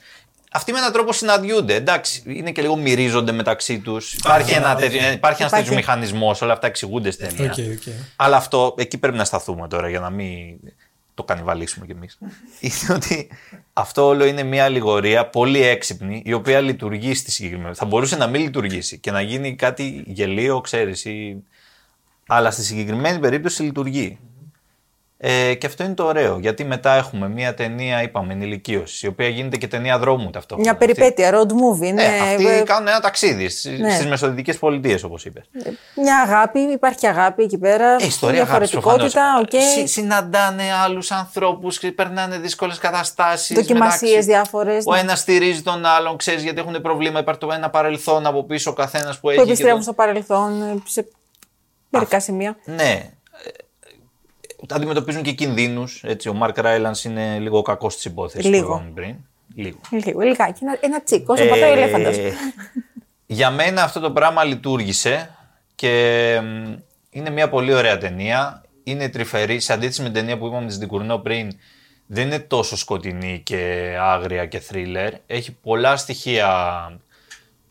[0.56, 1.74] Αυτοί με έναν τρόπο συναντιούνται.
[1.74, 4.14] Εντάξει, είναι και λίγο μυρίζονται μεταξύ τους.
[4.14, 5.54] Υπάρχει ένα τέτοιο υπάρχει ένας Υπάρχει.
[5.56, 7.52] τέτοιο μηχανισμός, όλα αυτά εξηγούνται στην ταινία.
[7.52, 7.94] Οκ, οκ.
[8.16, 10.58] Αλλά αυτό, εκεί πρέπει να σταθούμε τώρα για να μην
[11.14, 12.18] το κανιβαλίσουμε κι εμείς.
[12.60, 13.28] είναι ότι
[13.72, 17.74] αυτό όλο είναι μια αλληγορία πολύ έξυπνη, η οποία λειτουργεί στη συγκεκριμένη.
[17.74, 21.04] Θα μπορούσε να μην λειτουργήσει και να γίνει κάτι γελοίο, ξέρεις.
[21.04, 21.44] Ή...
[22.26, 24.18] Αλλά στη συγκεκριμένη περίπτωση λειτουργεί.
[25.26, 29.28] Ε, και αυτό είναι το ωραίο, γιατί μετά έχουμε μια ταινία, είπαμε, ενηλικίωσης, η οποία
[29.28, 30.70] γίνεται και ταινία δρόμου ταυτόχρονα.
[30.70, 31.84] Μια περιπέτεια, road movie.
[31.86, 33.90] Είναι Ε, αυτοί ε, κάνουν ένα ταξίδι στις Ναι.
[33.94, 35.44] στις μεσοδυτικές πολιτείες, όπως είπες.
[35.96, 37.96] μια αγάπη, υπάρχει αγάπη εκεί πέρα.
[38.00, 39.70] Ε, ιστορία αγάπης διαφορετικότητα, προφανώς.
[39.76, 39.86] οκ.
[39.86, 43.56] Συ- συναντάνε άλλους ανθρώπους και περνάνε δύσκολες καταστάσεις.
[43.56, 44.98] Δοκιμασίες μεταξύ- διάφορες, Ο ναι.
[45.00, 47.18] ένας στηρίζει τον άλλον, ξέρεις γιατί έχουν πρόβλημα.
[47.20, 49.38] Υπάρχει το ένα παρελθόν από πίσω ο καθένας που Που έχει.
[49.38, 51.06] και επιστρέφουν το- στο παρελθόν ε, σε
[51.88, 52.56] μερικά σημεία.
[52.64, 53.08] Ναι.
[54.68, 56.02] Ε, Αντιμετωπίζουν και κινδύνους.
[56.04, 58.66] Έτσι, ο Μάρκ Ράιλανς είναι λίγο κακός της υπόθεσης Λίγο.
[58.68, 59.14] που είπαμε πριν.
[59.54, 59.78] Λίγο.
[59.90, 60.64] Λίγο, λιγάκι.
[60.64, 62.16] Ένα, ένα τσίκ, όσο πατάει ο Ε, ελέφαντας.
[63.26, 65.34] Για μένα αυτό το πράγμα λειτουργήσε
[65.74, 66.72] και μ,
[67.10, 68.62] είναι μια πολύ ωραία ταινία.
[68.84, 71.52] Είναι τρυφερή, σε αντίθεση με την ταινία που είπαμε της Δικουρνό πριν,
[72.06, 75.12] δεν είναι τόσο σκοτεινή και άγρια και θρίλερ.
[75.26, 76.48] Έχει πολλά στοιχεία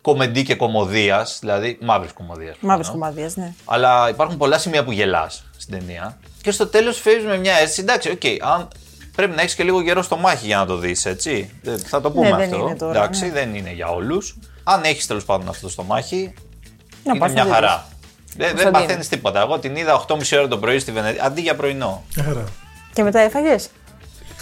[0.03, 2.55] κομεντί και κωμωδίας, δηλαδή μαύρης κωμωδίας.
[2.59, 3.13] Μαύρης προφανώς.
[3.15, 3.53] κωμωδίας, ναι.
[3.65, 6.17] Αλλά υπάρχουν πολλά σημεία που γελάς στην ταινία.
[6.41, 7.81] Και στο τέλος φεύγεις με μια αίσθηση.
[7.81, 8.21] Εντάξει, οκ,
[8.53, 8.67] αν
[9.15, 11.49] πρέπει να έχεις και λίγο γερό στομάχι για να το δεις, έτσι.
[11.61, 12.57] Δεν- Θα το πούμε Ναι, δεν αυτό.
[12.67, 13.31] είναι τώρα, εντάξει, ναι.
[13.31, 14.37] δεν είναι για όλους.
[14.63, 16.33] Αν έχεις τέλος πάντων αυτό στομάχι,
[17.03, 17.85] Να είναι πας μια να το χαρά.
[18.35, 18.83] Δεν, δεν Κωνσταντίνε.
[18.85, 19.39] παθαίνεις τίποτα.
[19.41, 22.03] Εγώ την είδα 8.30 ώρα το πρωί στη Βενετία, αντί για πρωινό.
[22.29, 22.43] Άρα.
[22.93, 23.69] Και μετά έφαγες;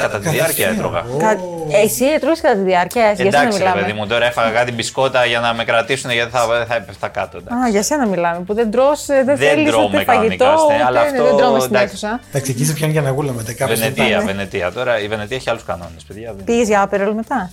[0.02, 1.04] Κατά τη διάρκεια έτρωγα.
[1.20, 1.38] Κα-
[1.84, 3.82] Εσύ έτρωγες κατά τη διάρκεια, για σένα Εντάξει, ρε μιλάμε.
[3.82, 7.38] παιδί μου, τώρα έφαγα κάτι μπισκότα για να με κρατήσουν γιατί θα, θα έπεφτα κάτω.
[7.38, 7.66] εντάξει.
[7.66, 10.66] Α, για σένα μιλάμε, που δεν τρως, ε, δεν, Δεν θέλεις τρώμε ούτε κανονικά, φαγητό,
[10.68, 11.88] στε, ούτε, αλλά ναι, αυτό, δεν τρώμε στην εντάξει.
[11.95, 12.20] αίθουσα.
[12.30, 13.54] Εντάξει, εκεί σε πιάνει για ναγούλα μετά.
[13.54, 14.26] Κάποιος δεν Βενετία, πάει.
[14.26, 14.72] Βενετία.
[14.72, 16.34] Τώρα η Βενετία έχει άλλους κανόνες, παιδιά.
[16.36, 17.52] Δεν, Πήγες για άπερολ μετά;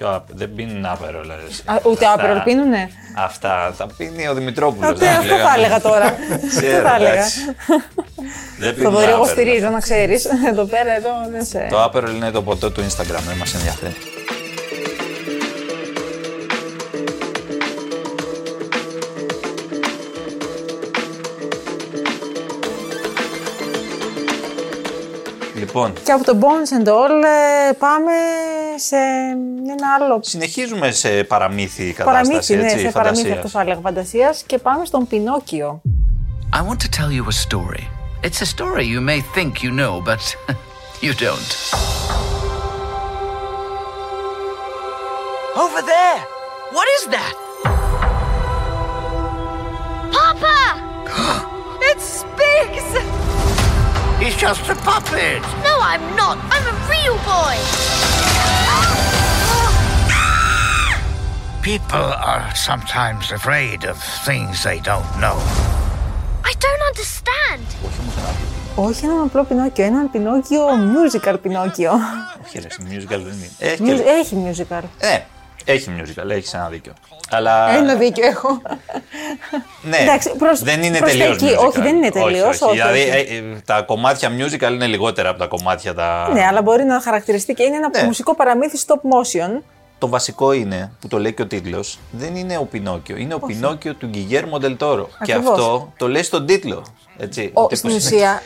[0.00, 1.62] Πιο, απ- δεν πίνουν άπερο, λες.
[1.64, 4.90] Α, ούτε άπερολ πίνουνε; Αυτά τα πίνει ο Δημητρόπουλος.
[4.90, 6.04] Ούτε αυτό θα έλεγα τώρα.
[6.04, 7.24] Αυτό θα έλεγα;
[8.58, 9.30] Δεν πίνουν Θοδωρή, εγώ άπερο.
[9.40, 10.24] στηρίζω, να ξέρεις.
[10.50, 11.66] Εδώ πέρα, εδώ δεν σε...
[11.70, 13.96] Το άπερο είναι το ποτό του Instagram, δεν μας ενδιαφέρει.
[25.54, 27.10] Λοιπόν, Και από το Bones and All
[27.68, 28.12] ε, πάμε
[28.80, 28.96] σε
[29.70, 33.36] ένα άλλο συνεχίζουμε σε παραμύθι κατάσταση, παραμύθι, ναι, έτσι, σε παραμύθι φαντασίας.
[33.36, 35.80] αυτό θα έλεγα φαντασίας και πάμε στον Πινόκιο.
[36.52, 37.84] I want to tell you a story.
[38.26, 40.22] It's a story you may think you know, but
[41.04, 41.50] you don't.
[45.64, 46.18] Over there!
[46.76, 47.34] What is that?
[50.16, 50.58] Papa!
[51.90, 52.90] it's Spiggs!
[54.22, 55.42] He's just a puppet!
[55.68, 56.36] No, I'm not.
[56.54, 57.56] I'm a real boy.
[61.62, 63.96] People are sometimes afraid of
[64.28, 65.36] things they don't know.
[66.50, 67.62] I don't understand.
[68.74, 71.92] Όχι έναν απλό Πινόκιο, έναν Πινόκιο musical Πινόκιο.
[72.46, 73.48] Όχι, ρε, musical δεν είναι.
[73.58, 74.02] Έχει, Mu- και...
[74.20, 74.82] Έχει musical.
[75.00, 75.24] ναι,
[75.64, 76.92] έχει musical, έχεις ένα δίκιο.
[77.30, 78.62] Αλλά Ένα δίκιο έχω.
[79.82, 81.54] ναι, Εντάξει, προς- δεν είναι προς τα τελείως εκεί.
[81.58, 83.08] Όχι, δεν είναι τελείως, όχι, Δηλαδή, όχι.
[83.08, 86.28] ε, ε, τα κομμάτια musical είναι λιγότερα από τα κομμάτια τα.
[86.32, 88.02] Ναι, αλλά μπορεί να χαρακτηριστεί και είναι ένα Ναι.
[88.02, 89.62] μουσικό παραμύθι stop motion.
[90.00, 93.16] Το βασικό είναι, που το λέει και ο τίτλος, δεν είναι ο Πινόκιο.
[93.16, 95.08] Είναι ο Πινόκιο του Γκυγέρμο Ντελτόρο.
[95.24, 95.50] Και Ακριβώς.
[95.50, 96.84] αυτό το λέει στον τίτλο.
[97.18, 98.42] Έτσι, Ο, ο τύπος στην είναι- ουσία.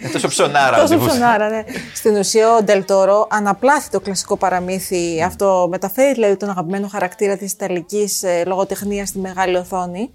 [0.00, 0.76] είναι τόσο ψωνάρα.
[0.76, 1.06] ο Τόσο τύπος.
[1.08, 1.64] ψωνάρα, ναι.
[1.94, 5.22] Στην ουσία, ο Ντελτόρο αναπλάθει το κλασικό παραμύθι.
[5.22, 10.10] Αυτό μεταφέρει δηλαδή τον αγαπημένο χαρακτήρα της Ιταλικής ε, λογοτεχνίας στη μεγάλη οθόνη.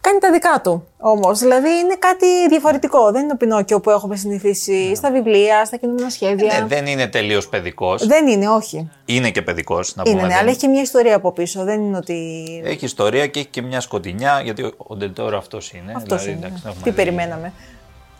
[0.00, 1.38] Κάνει τα δικά του όμως.
[1.38, 3.10] Δηλαδή είναι κάτι διαφορετικό.
[3.12, 6.58] Δεν είναι ο Πινόκιο που έχουμε συνηθίσει στα βιβλία, στα κινούμενα σχέδια.
[6.60, 8.06] Ναι, δεν είναι τελείως παιδικός.
[8.06, 8.90] Δεν είναι, όχι.
[9.04, 10.14] Είναι και παιδικός, να πούμε.
[10.14, 11.64] Είναι, ναι, δεν- αλλά έχει και μια ιστορία από πίσω.
[11.64, 12.44] Δεν είναι ότι.
[12.64, 15.92] Έχει ιστορία και έχει και μια σκοτεινιά, γιατί ο- ο Ντελτόρο αυτός είναι.
[15.96, 16.46] Αυτός δηλαδή, είναι.
[16.46, 16.96] εντάξει, δεν έχουμε Τι δει.
[16.96, 17.52] περιμέναμε.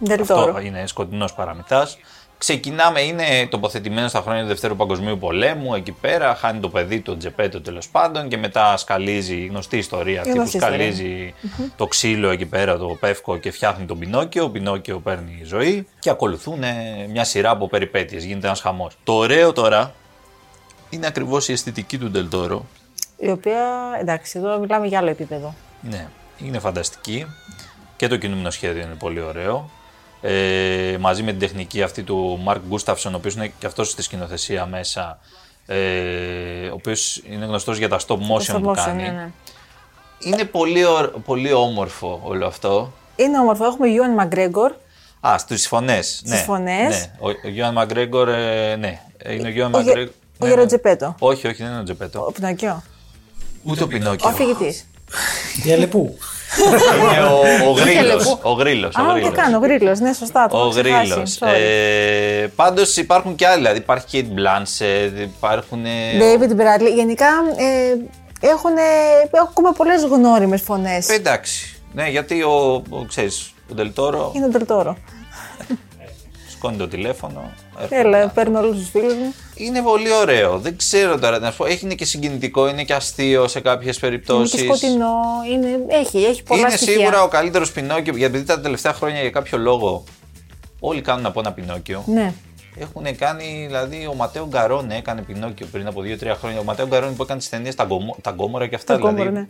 [0.04, 0.40] Ντελτόρο.
[0.48, 1.98] Αυτό είναι σκοτεινός παραμυθάς.
[2.38, 5.74] Ξεκινάμε, είναι τοποθετημένος στα χρόνια του Δευτέρου Παγκοσμίου Πολέμου.
[5.74, 8.28] Εκεί πέρα χάνει το παιδί του, τον Τζεπέτο τέλος πάντων.
[8.28, 10.76] Και μετά σκαλίζει η γνωστή ιστορία αυτή που γνωστή ιστορία.
[10.76, 11.34] σκαλίζει
[11.76, 14.44] το ξύλο εκεί πέρα, το πεύκο και φτιάχνει τον Πινόκιο.
[14.44, 18.24] Ο Πινόκιο παίρνει ζωή και ακολουθούν ε, μια σειρά από περιπέτειες.
[18.24, 18.96] Γίνεται ένας χαμός.
[19.04, 19.94] Το ωραίο τώρα
[20.90, 22.66] είναι ακριβώς η αισθητική του Ντελτόρο.
[23.16, 23.62] Η οποία,
[24.00, 25.54] εντάξει, εδώ μιλάμε για άλλο επίπεδο.
[25.80, 26.08] Ναι,
[26.38, 27.26] είναι φανταστική
[27.96, 29.70] και το κινούμενο σχέδιο είναι πολύ ωραίο.
[30.26, 34.02] Ε, μαζί με την τεχνική αυτή του Μαρκ Γκούσταυσον, ο οποίος είναι και αυτός στη
[34.02, 35.18] σκηνοθεσία μέσα,
[35.66, 39.02] ε, ο οποίος είναι γνωστός για τα stop motion Το που stop motion, κάνει.
[39.02, 39.28] ναι, ναι.
[40.18, 42.92] Είναι πολύ, ω- πολύ όμορφο όλο αυτό.
[43.16, 43.64] Είναι όμορφο.
[43.64, 44.72] Έχουμε Ιωάν Μαγκρέγκορ.
[45.20, 46.22] Α, στις φωνές.
[46.24, 46.88] ναι, φωνές.
[46.88, 47.10] Ναι.
[47.18, 49.00] Ο, ο Γιώαν Μαγκρέγκορ, ε, ναι.
[49.18, 50.14] Ε, Είναι ο Γιώαν Ο Γε- Μαγκρέγκορ.
[50.38, 51.14] ο Γεροτζεπέτο.
[51.18, 52.24] Όχι, όχι, δεν είναι ο Τζεπέτο.
[52.28, 52.82] Ο Πινόκιο.
[53.62, 54.28] Ούτε ο Πινόκιο.
[54.28, 54.82] Ο αφηγητή.
[55.64, 56.18] Η Αλεπού.
[57.00, 57.22] Είναι
[57.64, 58.24] ο, ο Γρήλος.
[58.24, 58.38] Λεπού.
[58.42, 58.94] Ο Γρήλος.
[58.96, 59.28] ο Α, Γρήλος.
[59.30, 59.98] τι κάνω, γρήλος.
[60.00, 60.46] Ναι, σωστά.
[60.46, 61.38] Το Ο έχω ξεχάσει, Γρήλος.
[61.40, 61.48] sorry.
[62.42, 63.56] Ε, Πάντως υπάρχουν και άλλοι.
[63.60, 65.84] Δηλαδή υπάρχει Kate Blanchett, υπάρχουν.
[66.20, 66.92] David Bradley.
[66.94, 67.26] Γενικά
[67.56, 68.70] ε, έχουν,
[69.30, 71.08] έχουμε πολλές γνώριμες φωνές.
[71.08, 71.68] Ε, εντάξει.
[71.92, 74.96] Ναι, γιατί ο, ο, ξέρεις, ο Ντελτόρο Είναι ο Ντελτόρο.
[76.64, 77.52] Σκόνει το τηλέφωνο.
[77.78, 78.00] έρχονται.
[78.00, 79.34] Έλα, παίρνω όλους τους φίλους μου.
[79.54, 80.58] Είναι πολύ ωραίο.
[80.58, 81.64] Δεν ξέρω τώρα να σου πω.
[81.64, 84.60] Έχει είναι και συγκινητικό, είναι και αστείο σε κάποιες Είναι και περιπτώσεις.
[84.60, 85.14] σκοτεινό.
[85.52, 86.94] Είναι, έχει, έχει πολλά Είναι στοιχεία.
[86.94, 88.16] σίγουρα ο καλύτερος Πινόκιο.
[88.16, 90.04] Γιατί τα τελευταία χρόνια για κάποιο λόγο
[90.80, 92.02] όλοι κάνουν από ένα Πινόκιο.
[92.06, 92.32] Ναι.
[92.78, 96.60] Έχουν κάνει, δηλαδή, ο Ματέο Γκαρόνε έκανε Πινόκιο πριν από 2-3 χρόνια.
[96.60, 99.14] Ο Ματέο Γκαρόνε που έκανε τις ταινίες τα, Γκομο- τα Γκόμορα και αυτά, Τα δηλαδή.
[99.16, 99.46] Γκόμορα, ναι.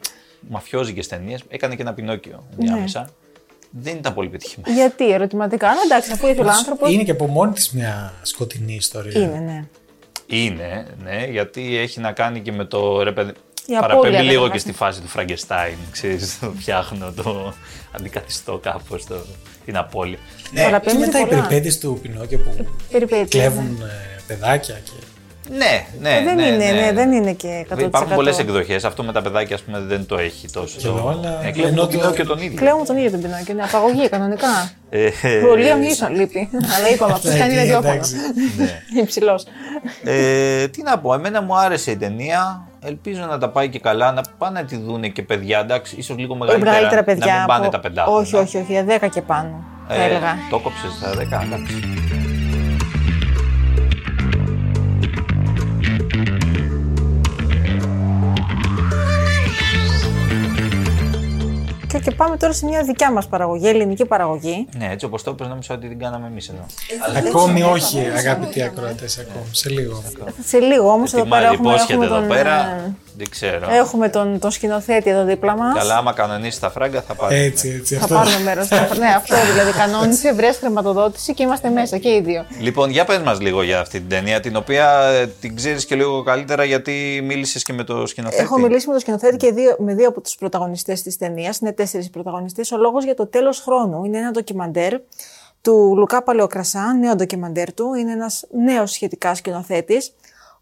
[0.48, 3.08] Μαφιόζικες ταινίες, έκανε και ένα Πινόκιο διάμεσα.
[3.80, 4.74] Δεν ήταν πολύ πετυχημένο.
[4.74, 5.68] Γιατί, ερωτηματικά.
[5.68, 6.92] Αλλά εντάξει, αφού ήθελε ο άνθρωπος.
[6.92, 9.20] Είναι και από μόνη της μια σκοτεινή ιστορία.
[9.20, 9.64] Είναι, ναι.
[10.26, 13.30] Είναι, ναι, γιατί έχει να κάνει και με το ρε παιδί.
[13.66, 14.48] Η απώλεια, Παραπέμπει λίγο βέβαια.
[14.54, 17.54] και στη φάση του Φραγκεστάιν, ξέρεις, το φτιάχνω, το
[17.92, 19.14] αντικαθιστώ κάπως το,
[19.64, 20.18] την απώλεια.
[20.52, 21.40] Ναι, και Παραπέμπει μετά οι πολλά.
[21.42, 24.90] περιπέτειες του Πινόκιο που Περιπέτειες, κλέβουν ε, παιδάκια και.
[25.50, 26.80] Ναι, ναι, δεν, ναι, είναι, ναι.
[26.80, 27.78] ναι, δεν είναι και 100%.
[27.78, 28.84] Υπάρχουν πολλές εκδοχές.
[28.84, 30.76] Αυτό με τα παιδάκια, ας πούμε, δεν το έχει τόσο.
[30.76, 32.58] Ξέρω, αλλά Ε, κλέβουν ενώ τον το- Πινόκιο τον ίδιο.
[32.58, 33.52] Κλαίω τον ίδιο τον Πινόκιο.
[33.54, 34.70] Είναι απαγωγή κανονικά.
[34.90, 35.08] Ε,
[35.50, 36.48] Ο Λίαμ Νίσον λείπει.
[36.76, 37.88] Αλλά είπαμε, αυτό Ναι, κάνει ναι, ραδιόφωνο.
[37.92, 38.14] εντάξει.
[39.02, 39.44] Υψηλός.
[40.04, 42.66] ε, τι να πω, εμένα μου άρεσε η ταινία.
[42.86, 45.58] Ελπίζω να τα πάει και καλά, να πάνε να τη δούνε και παιδιά.
[45.58, 46.70] Εντάξει, ίσως λίγο μεγαλύτερα.
[46.70, 47.32] Μεγαλύτερα παιδιά.
[47.32, 48.06] Να μην πάνε από- τα πεντά.
[48.06, 48.84] Όχι, όχι, όχι.
[49.00, 49.64] 10 και πάνω.
[49.88, 50.36] Θα Ε, έλεγα.
[50.50, 52.03] το κόψε στα 10, εντάξει.
[62.04, 64.66] Και πάμε τώρα σε μια δικιά μας παραγωγή, ελληνική παραγωγή.
[64.78, 66.66] Ναι, έτσι όπως το είπες νόμιζα ότι την κάναμε εμείς εδώ.
[67.28, 69.46] Ακόμη όχι, αγαπητοί ακροατές, ακόμη.
[69.50, 70.02] Σε λίγο.
[70.44, 72.94] Σε λίγο όμως εδώ Τι πέρα Μάρη έχουμε, υπόσχεται έχουμε εδώ τον, πέρα.
[73.14, 73.70] Ε, Δεν ξέρω.
[73.70, 75.78] έχουμε τον, τον σκηνοθέτη εδώ δίπλα μας.
[75.78, 77.36] Καλά, άμα κανονίσει τα φράγκα θα πάρει.
[77.36, 77.94] Έτσι, έτσι.
[77.94, 78.14] Θα Αυτό.
[78.14, 78.68] πάρουμε μέρος.
[78.98, 79.72] ναι, αυτό δηλαδή.
[79.72, 82.44] Κανόνισε, βρε χρηματοδότηση και είμαστε μέσα και οι δύο.
[82.58, 85.94] Λοιπόν, για πες μας λίγο για αυτή την ταινία, την οποία ε, την ξέρεις και
[85.94, 88.42] λίγο καλύτερα γιατί μίλησες και με το σκηνοθέτη.
[88.42, 91.58] Έχω μιλήσει με τον σκηνοθέτη και δύο, με δύο από τους πρωταγωνιστές της ταινίας.
[91.58, 92.72] Είναι τέσσερις πρωταγωνιστές.
[92.72, 94.92] Ο λόγος για το τέλος χρόνου είναι ένα ντοκιμαντέρ
[95.60, 97.94] του Λουκά Παλαιοκρασά, νέο ντοκιμαντέρ του.
[97.94, 100.12] Είναι ένας νέος σχετικά σκηνοθέτης,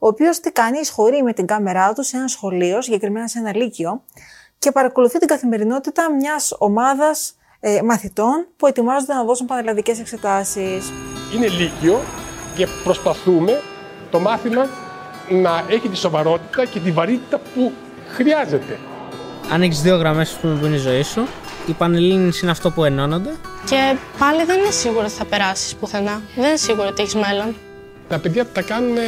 [0.05, 3.57] ο οποίος τι κάνει, εισχωρεί με την κάμερά του σε ένα σχολείο, συγκεκριμένα σε ένα
[3.57, 4.03] λύκειο,
[4.59, 10.92] και παρακολουθεί την καθημερινότητα μιας ομάδας ε, μαθητών που ετοιμάζονται να δώσουν πανελλαδικές εξετάσεις.
[11.34, 12.00] είναι λύκειο
[12.57, 13.61] και προσπαθούμε
[14.11, 14.68] το μάθημα
[15.28, 17.72] να έχει τη σοβαρότητα και τη βαρύτητα που
[18.09, 18.78] χρειάζεται.
[19.53, 21.26] Αν έχει δύο γραμμές που είναι η ζωή σου,
[21.66, 23.30] οι πανελλήνιες είναι αυτό που ενώνονται.
[23.64, 26.22] Και πάλι δεν είναι σίγουρο ότι θα περάσεις πουθενά.
[26.36, 27.57] Δεν είναι σίγουρο ότι έχεις μέλλον.
[28.09, 29.00] Τα παιδιά τα κάνουν ε,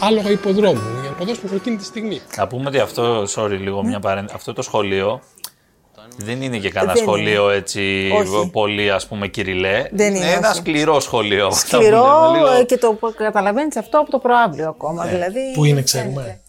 [0.00, 2.20] άλογα υποδρόμου για να αποδώσουν εκείνη τη στιγμή.
[2.36, 5.20] Να πούμε ότι αυτό, sorry λίγο μια παρένθεση, αυτό το σχολείο
[6.16, 8.50] δεν είναι και κανένα Δεν σχολείο έτσι Όχι.
[8.50, 9.88] πολύ ας πούμε κυριλέ.
[9.92, 10.58] Δεν είναι, ένα όχι.
[10.58, 11.52] σκληρό σχολείο.
[11.52, 12.52] θα Σκληρό πούμε, λίγο.
[12.60, 15.04] ε, και το καταλαβαίνεις αυτό από το προάβλιο ακόμα.
[15.04, 16.40] Δηλαδή, Πού είναι, ξέρουμε;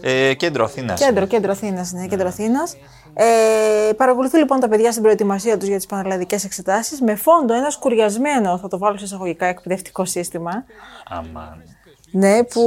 [0.00, 1.00] Ε, κέντρο Αθήνας.
[1.00, 2.76] Κέντρο, κέντρο Αθήνας, ναι, κέντρο Αθήνας.
[3.14, 7.70] Ε, παρακολουθεί λοιπόν τα παιδιά στην προετοιμασία τους για τις πανελλαδικές εξετάσεις με φόντο ένα
[7.70, 10.64] σκουριασμένο, θα το βάλω σε εισαγωγικά, εκπαιδευτικό σύστημα.
[11.08, 11.62] Αμάν.
[12.10, 12.62] Ναι, που,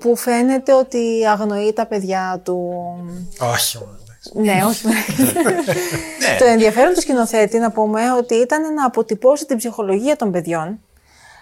[0.00, 2.72] που φαίνεται ότι αγνοεί τα παιδιά του.
[3.52, 3.96] Όχι, μόνο.
[4.32, 4.86] Ναι, όχι.
[6.38, 10.80] Το ενδιαφέρον του σκηνοθέτη να πούμε ότι ήταν να αποτυπώσει την ψυχολογία των παιδιών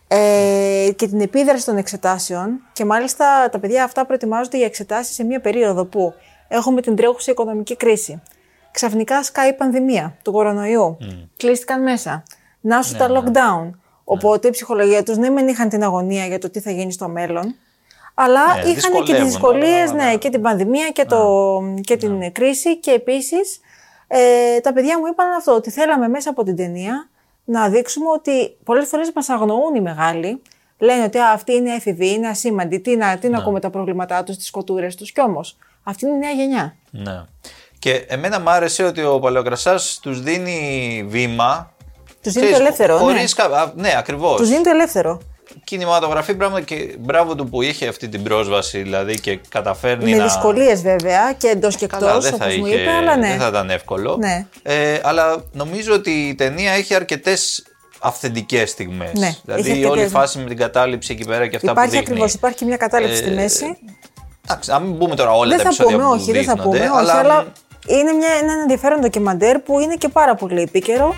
[0.09, 5.24] ε, και την επίδραση των εξετάσεων και μάλιστα τα παιδιά αυτά προετοιμάζονται για εξετάσεις σε
[5.24, 6.14] μια περίοδο που
[6.48, 8.22] έχουμε την τρέχουσα οικονομική κρίση.
[8.70, 10.96] Ξαφνικά σκάει η πανδημία του κορονοϊού.
[11.36, 12.22] Κλείστηκαν μέσα.
[12.61, 13.70] Να σου τα lockdown.
[14.05, 17.09] Οπότε η ψυχολογία τους ναι μεν είχαν την αγωνία για το τι θα γίνει στο
[17.09, 17.55] μέλλον,
[18.14, 21.96] αλλά Ναι, είχαν και τις δυσκολεύουν δυσκολίες, όλα, ναι, και την πανδημία και, το, και
[21.96, 23.61] την κρίση και επίσης
[24.07, 27.09] ε, τα παιδιά μου είπαν αυτό, ότι θέλαμε μέσα από την ταινία
[27.44, 30.42] να δείξουμε ότι πολλές φορές μας αγνοούν οι μεγάλοι.
[30.78, 34.22] Λένε ότι «Α, αυτοί είναι έφηβοι, είναι ασήμαντοι, τι να, τι να ακούμε τα προβλήματά
[34.24, 35.12] τους, τις σκοτούρες τους.
[35.12, 36.76] Κι όμως, αυτή είναι η νέα γενιά.
[36.90, 37.22] Ναι.
[37.78, 41.74] Και εμένα μου άρεσε ότι ο Παλαιοκρασάς τους δίνει βήμα.
[42.25, 43.01] Τους δίνει το ελεύθερο, ναι.
[43.01, 44.37] Χωρίς κα- α, ναι, ακριβώς.
[44.37, 45.20] Τους δίνει το ελεύθερο.
[45.64, 50.25] Κινηματογραφή πράγμα και μπράβο του που είχε αυτή την πρόσβαση δηλαδή και καταφέρνει Με να...
[50.25, 53.29] δυσκολίες βέβαια και εντός και Καλά, εκτός, δεν θα, όπως μου είχε, είπε, αλλά ναι.
[53.29, 54.16] δεν θα ήταν εύκολο.
[54.20, 54.47] Ναι.
[54.62, 57.64] Ε, αλλά νομίζω ότι η ταινία έχει αρκετές
[58.01, 59.11] αυθεντικές στιγμές.
[59.14, 60.09] Ναι, έχει δηλαδή αρκετές, όλη η ναι.
[60.09, 62.12] φάση με την κατάληψη εκεί πέρα και αυτά Υπάρχει που δείχνει.
[62.12, 63.79] ακριβώς, υπάρχει και μια κατάληψη στη Ε, μέση.
[64.49, 66.55] Εντάξει, να μην πούμε τώρα όλα δεν τα θα επεισόδια πούμε, που όχι, δεν θα
[66.55, 67.47] δείχνονται, πούμε, όχι, αλλά, αλλά
[67.87, 71.14] είναι μια, ένα ενδιαφέρον ντοκιμαντέρ που είναι και πάρα πολύ επίκαιρο.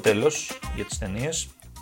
[0.00, 1.28] Κηρύττουμε τέλος για τις ταινίε.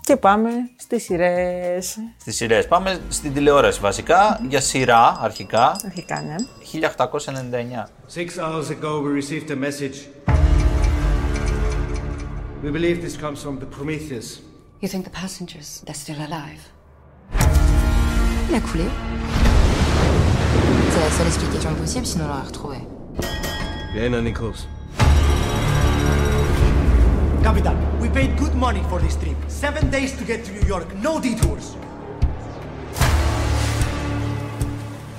[0.01, 1.97] Και πάμε στις σειρές.
[2.21, 2.67] Στις σειρές.
[2.67, 6.35] Πάμε στην τηλεόραση βασικά, για σειρά αρχικά, Αρχικά, ναι.
[6.73, 7.89] 1899.
[8.15, 9.97] Six hours ago, we received a message.
[12.63, 14.29] We believe this comes from the Prometheus.
[14.83, 16.63] You think the passengers, they're still alive?
[18.49, 18.89] Il a coulé.
[20.93, 22.79] C'est la seule explication possible, sinon on l'aurait retrouvé.
[23.95, 24.61] Vienna Nichols.
[27.49, 29.39] Capitan, we paid good money for this trip.
[29.65, 31.67] Seven days to get to New York, no detours.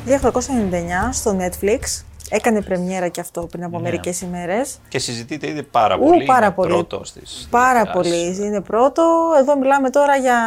[0.06, 2.04] 1899 στο Netflix.
[2.30, 3.84] Έκανε πρεμιέρα και αυτό πριν από Ναι.
[3.84, 4.78] μερικές ημέρες.
[4.88, 6.26] Και συζητείται ήδη πάρα Ου, πολύ.
[6.26, 6.70] πάρα είναι πολύ.
[6.74, 8.38] Πρώτος της Πάρα τηλεοράσης.
[8.38, 8.48] πολύ.
[8.48, 9.04] Είναι πρώτο.
[9.40, 10.38] Εδώ μιλάμε τώρα για...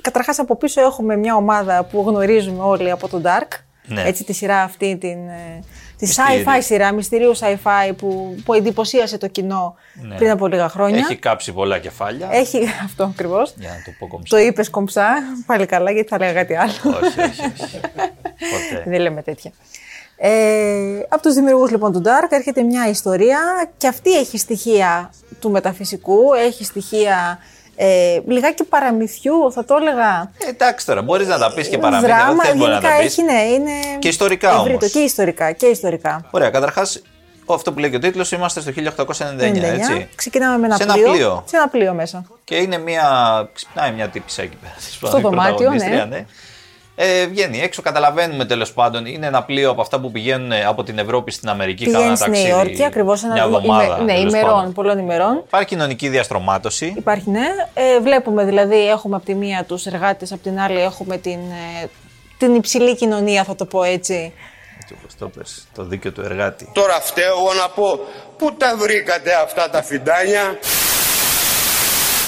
[0.00, 3.48] Καταρχάς από πίσω έχουμε μια ομάδα που γνωρίζουμε όλοι από το Dark.
[3.86, 4.02] Ναι.
[4.02, 5.60] Έτσι τη σειρά αυτή, την, ε,
[5.98, 6.44] τη Μυστήριο.
[6.46, 10.16] sci-fi σειρά, μυστηρίου sci-fi που, που εντυπωσίασε το κοινό Ναι.
[10.16, 10.98] πριν από λίγα χρόνια.
[10.98, 12.28] Έχει κάψει πολλά κεφάλια.
[12.32, 13.54] Έχει αυτό ακριβώς.
[13.56, 14.36] Για να το πω κομψά.
[14.36, 15.08] Το είπες κομψά.
[15.46, 16.72] Πάλι καλά, γιατί θα λέγα κάτι άλλο.
[16.84, 17.80] όχι, όχι, όχι.
[18.50, 18.82] Ποτέ.
[18.86, 19.50] Δεν λέμε τέτοια.
[20.20, 23.38] Ε, από τους δημιουργούς λοιπόν του Dark έρχεται μια ιστορία
[23.76, 27.38] και αυτή έχει στοιχεία του μεταφυσικού, έχει στοιχεία
[27.80, 30.30] ε, λιγάκι παραμυθιού, θα το έλεγα.
[30.38, 32.16] Ε, εντάξει τώρα, μπορείς να τα πεις και παραμύθια.
[32.16, 33.18] Δράμα, δεν μπορεί να γενικά τα πεις.
[33.18, 34.68] έχει, ναι, είναι Και ιστορικά ευρύτο.
[34.70, 34.90] όμως.
[34.90, 36.24] Και ιστορικά, και ιστορικά.
[36.30, 37.02] Ωραία, καταρχάς,
[37.46, 40.08] αυτό που λέει και ο τίτλος, είμαστε στο 1899, έτσι.
[40.14, 41.42] Ξεκινάμε με ένα, Σε ένα πλοίο, πλοίο.
[41.46, 42.24] Σε ένα πλοίο μέσα.
[42.44, 43.08] Και είναι μια.
[43.54, 44.74] Ξυπνάει μια τύπησα εκεί πέρα.
[45.08, 46.24] Στο η δωμάτιο, πρωταγωνίστρια, ναι.
[47.00, 49.06] Ε, βγαίνει έξω, καταλαβαίνουμε τέλος πάντων.
[49.06, 51.84] Είναι ένα πλοίο από αυτά που πηγαίνουν από την Ευρώπη στην Αμερική.
[51.84, 53.98] Πηγαίνει Κάνουν ένα στη Νέα ταξίδι Υόρκη, ακριβώς ένα μια εβδομάδα.
[53.98, 54.72] ναι, τέλος ημερών, πάντων.
[54.72, 55.42] πολλών ημερών.
[55.46, 56.94] Υπάρχει κοινωνική διαστρωμάτωση.
[56.96, 57.46] Υπάρχει, ναι.
[57.74, 61.38] Ε, βλέπουμε δηλαδή, έχουμε από τη μία τους εργάτες, από την άλλη έχουμε την,
[61.82, 61.86] ε,
[62.38, 64.32] την υψηλή κοινωνία, θα το πω έτσι.
[64.98, 66.70] Όπως το πες, το δίκαιο του εργάτη.
[66.72, 68.00] Τώρα φταίω εγώ να πω
[68.38, 70.58] πού τα βρήκατε αυτά τα φιντάνια;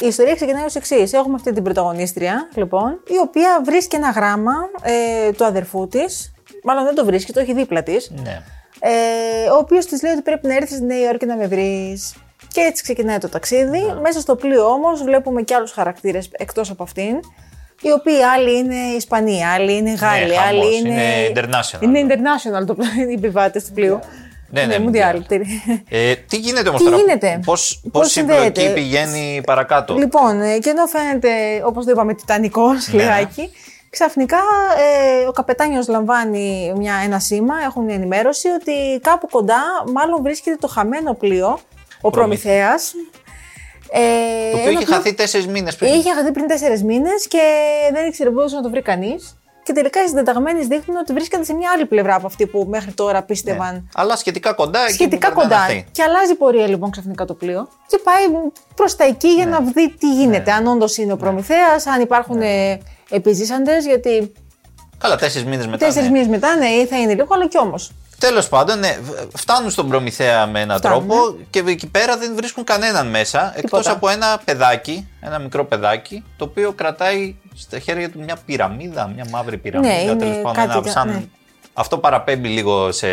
[0.02, 1.12] Η ιστορία ξεκινάει ως εξής.
[1.12, 6.32] Έχουμε αυτή την πρωταγωνίστρια, λοιπόν, η οποία βρίσκει ένα γράμμα ε, του αδερφού της.
[6.64, 8.10] Μάλλον δεν το βρίσκει, το έχει δίπλα της.
[8.22, 8.42] Ναι.
[8.80, 12.14] Ε, ο οποίος της λέει ότι πρέπει να έρθεις στη Νέα Υόρκη να με βρεις.
[12.48, 13.78] Και έτσι ξεκινάει το ταξίδι.
[13.78, 14.00] Ναι.
[14.00, 17.20] Μέσα στο πλοίο όμως βλέπουμε και άλλους χαρακτήρες εκτός από αυτήν.
[17.82, 20.88] Οι οποίοι άλλοι είναι Ισπανοί, άλλοι είναι Γάλλοι, Ναι, άλλοι χαμός, είναι.
[20.88, 21.82] είναι international.
[21.82, 22.76] Είναι international το
[23.10, 23.98] οι επιβάτες του πλοίου.
[24.52, 25.20] Ναι, ναι, Mundial.
[25.88, 29.94] Ε, τι γίνεται όμως Τι τώρα, γίνεται; Πώς, Πώς πώς η συνδέεται; πλοκή πηγαίνει παρακάτω;
[29.94, 31.28] Λοιπόν, ε, και ενώ φαίνεται,
[31.64, 33.02] όπως το είπαμε, τιτανικός Ναι.
[33.02, 33.50] λιγάκι,
[33.90, 34.38] ξαφνικά
[35.22, 40.66] ε, ο καπετάνιος λαμβάνει μια, ένα σήμα, έχουν ενημέρωση ότι κάπου κοντά μάλλον βρίσκεται το
[40.68, 41.58] χαμένο πλοίο,
[42.00, 42.92] ο Προμηθέας.
[43.92, 44.00] Ε,
[44.50, 45.92] Το οποίο ένα είχε πλοίο- χαθεί τέσσερις μήνες πριν.
[45.94, 47.40] Είχε χαθεί πριν τέσσερις μήνες και
[47.92, 49.39] δεν ήξερε μπορούσε να το βρει κανείς.
[49.62, 52.92] Και τελικά οι συντεταγμένε δείχνουν ότι βρίσκεται σε μια άλλη πλευρά από αυτή που μέχρι
[52.92, 53.88] τώρα πίστευαν.
[53.94, 54.80] Αλλά σχετικά κοντά.
[54.82, 55.70] εκεί Σχετικά που πρέπει να κοντά.
[55.72, 55.86] έρθει.
[55.92, 58.24] Και αλλάζει πορεία λοιπόν ξαφνικά το πλοίο και πάει
[58.74, 59.50] προς τα εκεί για Ναι.
[59.50, 60.52] να δει τι γίνεται.
[60.52, 62.78] Αν όντως είναι ο Προμηθέας, αν υπάρχουν ναι.
[63.10, 64.32] επιζήσαντες, γιατί
[64.98, 65.86] Καλά, τέσσερις μήνες μετά.
[65.86, 66.12] τέσσερις ναι.
[66.14, 67.92] μήνες μετά, ναι, θα είναι λίγο, αλλά κι όμως.
[68.18, 68.96] Τέλος πάντων, ναι,
[69.34, 73.62] φτάνουν στον Προμηθέα με έναν Φτάνουν, τρόπο και εκεί πέρα δεν βρίσκουν κανέναν μέσα εκτός
[73.62, 73.90] Τίποτα.
[73.92, 79.26] από ένα παιδάκι, ένα μικρό παιδάκι, το οποίο κρατάει στα χέρια του μια πυραμίδα, μια
[79.30, 79.94] μαύρη πυραμίδα.
[79.94, 81.22] Ναι, είναι τέλος πάντων, κάτι ένα τε- σαν- ναι.
[81.74, 83.06] Αυτό παραπέμπει λίγο σε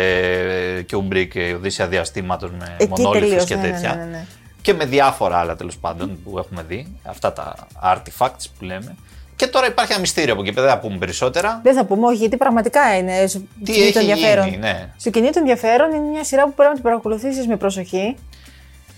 [0.90, 3.44] Kubrick, ε, Οδύσσια Διαστήματος με Εκεί μονόλιθους τελείως.
[3.44, 3.94] και Ναι, ναι, τέτοια.
[3.94, 4.24] ναι, ναι, ναι.
[4.62, 6.96] Και με διάφορα άλλα τέλος πάντων που έχουμε δει.
[7.02, 8.96] Αυτά τα artifacts που λέμε.
[9.36, 11.60] Και τώρα υπάρχει ένα μυστήριο από εκεί πέρα, δεν θα πούμε περισσότερα.
[11.62, 14.44] Δεν θα πούμε όχι, γιατί πραγματικά είναι σου Τι κινεί το έχει ενδιαφέρον.
[14.44, 14.88] γίνει, ναι.
[15.00, 18.16] Σου κινεί το ενδιαφέρον, είναι μια σειρά που πρέπει να την παρακολουθήσεις με προσοχή.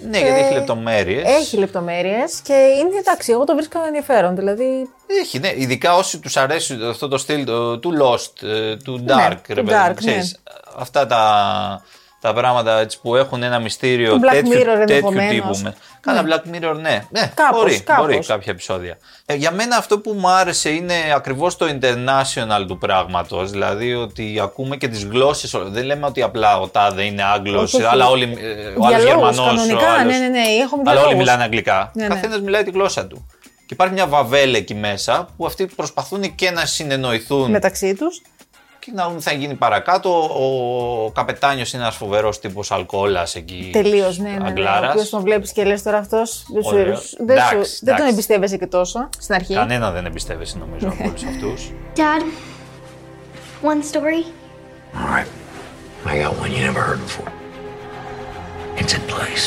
[0.08, 1.22] Ναι, γιατί έχει Ε, λεπτομέρειες.
[1.28, 4.36] Έχει λεπτομέρειες και είναι εντάξει, εγώ το βρίσκω ενδιαφέρον.
[4.36, 5.52] Δηλαδή, Έχει, ναι.
[5.56, 9.14] Ειδικά όσοι τους αρέσει αυτό το στυλ το- του Lost, ε, του Dark.
[9.16, 10.38] Ναι, ρε του παιδί μου, Dark, ξέρεις,
[10.76, 11.84] Αυτά τα,
[12.20, 15.34] τα πράγματα έτσι, που έχουν ένα μυστήριο Του Black τέτοιου, Mirror τέτοιου ενδεχομένως.
[15.34, 15.58] τύπου.
[15.62, 17.04] με- Καλά, Black Mirror, ναι.
[17.10, 18.06] ναι Κάπως, μπορεί, κάπως.
[18.06, 18.98] μπορεί κάποια επεισόδια.
[19.26, 23.50] Ε, για μένα αυτό που μου άρεσε είναι ακριβώς το international του πράγματος.
[23.50, 25.54] Δηλαδή ότι ακούμε και τις γλώσσες.
[25.66, 27.92] Δεν λέμε ότι απλά ο τάδε είναι Άγγλος, Όχι, όχι.
[27.92, 30.90] αλλά όλοι, ε, ο άλλος Διαλόγους, Γερμανός, κανονικά, ο άλλος, ναι, ναι, ναι, έχουμε αλλά
[30.90, 31.18] όλοι διαλόγους.
[31.18, 31.90] μιλάνε αγγλικά.
[31.94, 32.14] Ναι, ναι.
[32.14, 33.26] Καθένας μιλάει τη γλώσσα του.
[33.66, 38.22] Και υπάρχει μια βαβέλ εκεί μέσα που αυτοί προσπαθούν και να συνεννοηθούν μεταξύ τους.
[38.80, 40.10] Και να δουν τι θα γίνει παρακάτω.
[40.22, 43.70] Ο καπετάνιος είναι ένας φοβερός τύπος αλκοόλας εκεί.
[43.72, 44.36] Τελείως, ναι, ναι.
[44.36, 44.42] ναι.
[44.44, 44.90] Ο Αγγλάρας.
[44.90, 46.44] οποίος τον βλέπεις και λες τώρα αυτός.
[46.52, 46.84] Δεν, σου- Ωραίο.
[46.84, 48.12] δεν, σου- Εντάξει, δεν τον εντάξει.
[48.12, 49.54] εμπιστεύεσαι και τόσο στην αρχή.
[49.54, 51.70] Κανένα δεν εμπιστεύεσαι νομίζω από όλους αυτούς.
[51.96, 52.22] Dad,
[53.62, 54.24] one story.
[54.94, 55.28] All right.
[56.06, 57.32] I got one you never heard before.
[58.80, 59.46] It's a place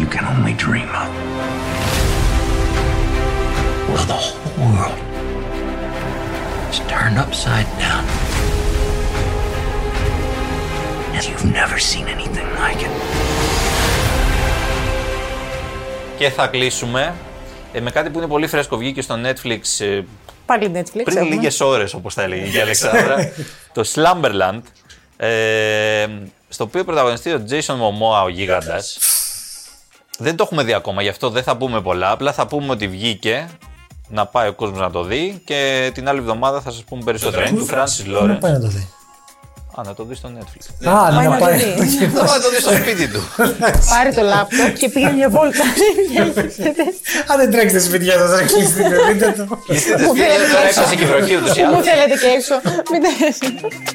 [0.00, 1.08] you can only dream of.
[3.88, 4.98] Where the whole world
[6.70, 8.04] is turned upside down.
[11.14, 12.90] And you've never seen anything like it.
[16.18, 17.14] Και θα κλείσουμε
[17.72, 18.76] ε, με κάτι που είναι πολύ φρέσκο.
[18.76, 20.00] Βγήκε στο Netflix ε,
[20.46, 21.02] Πάλι Netflix.
[21.04, 21.34] πριν έχουμε.
[21.34, 23.32] λίγες ώρες, όπως τα έλεγε η Αλεξάνδρα.
[23.74, 24.60] το Slumberland.
[25.16, 26.06] Ε,
[26.48, 28.98] στο οποίο πρωταγωνιστεί ο Jason Momoa, ο γίγαντας.
[30.18, 32.10] δεν το έχουμε δει ακόμα, γι' αυτό δεν θα πούμε πολλά.
[32.10, 33.48] Απλά θα πούμε ότι βγήκε
[34.08, 37.48] να πάει ο κόσμος να το δει και την άλλη εβδομάδα θα σας πούμε περισσότερα.
[37.48, 38.40] Είναι του Francis Πού να Lawrence.
[38.40, 38.88] πάει να το δει.
[39.78, 40.88] Α, να το δει στο Netflix.
[40.88, 41.56] Α, Πάει να να το πάει.
[41.58, 42.06] δει.
[42.06, 43.20] Θα πάει να το δει στο σπίτι του.
[43.90, 45.64] Πάρε το λάπτοπ και πήγε μια βόλτα.
[47.26, 49.56] Αν δεν τρέξετε σπίτια σας, θα κλείσετε, δείτε το.
[49.66, 50.80] Κλειστείτε Μου σπίτια, θέλετε τώρα και έξω.
[50.80, 51.86] έξασε και βροχή ούτως ή Μου άλλως.
[51.86, 52.54] θέλετε και έξω.
[52.90, 53.88] Μην τα-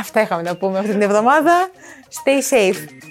[0.00, 1.68] Αυτά είχαμε να πούμε αυτή την εβδομάδα.
[2.10, 3.05] Stay safe.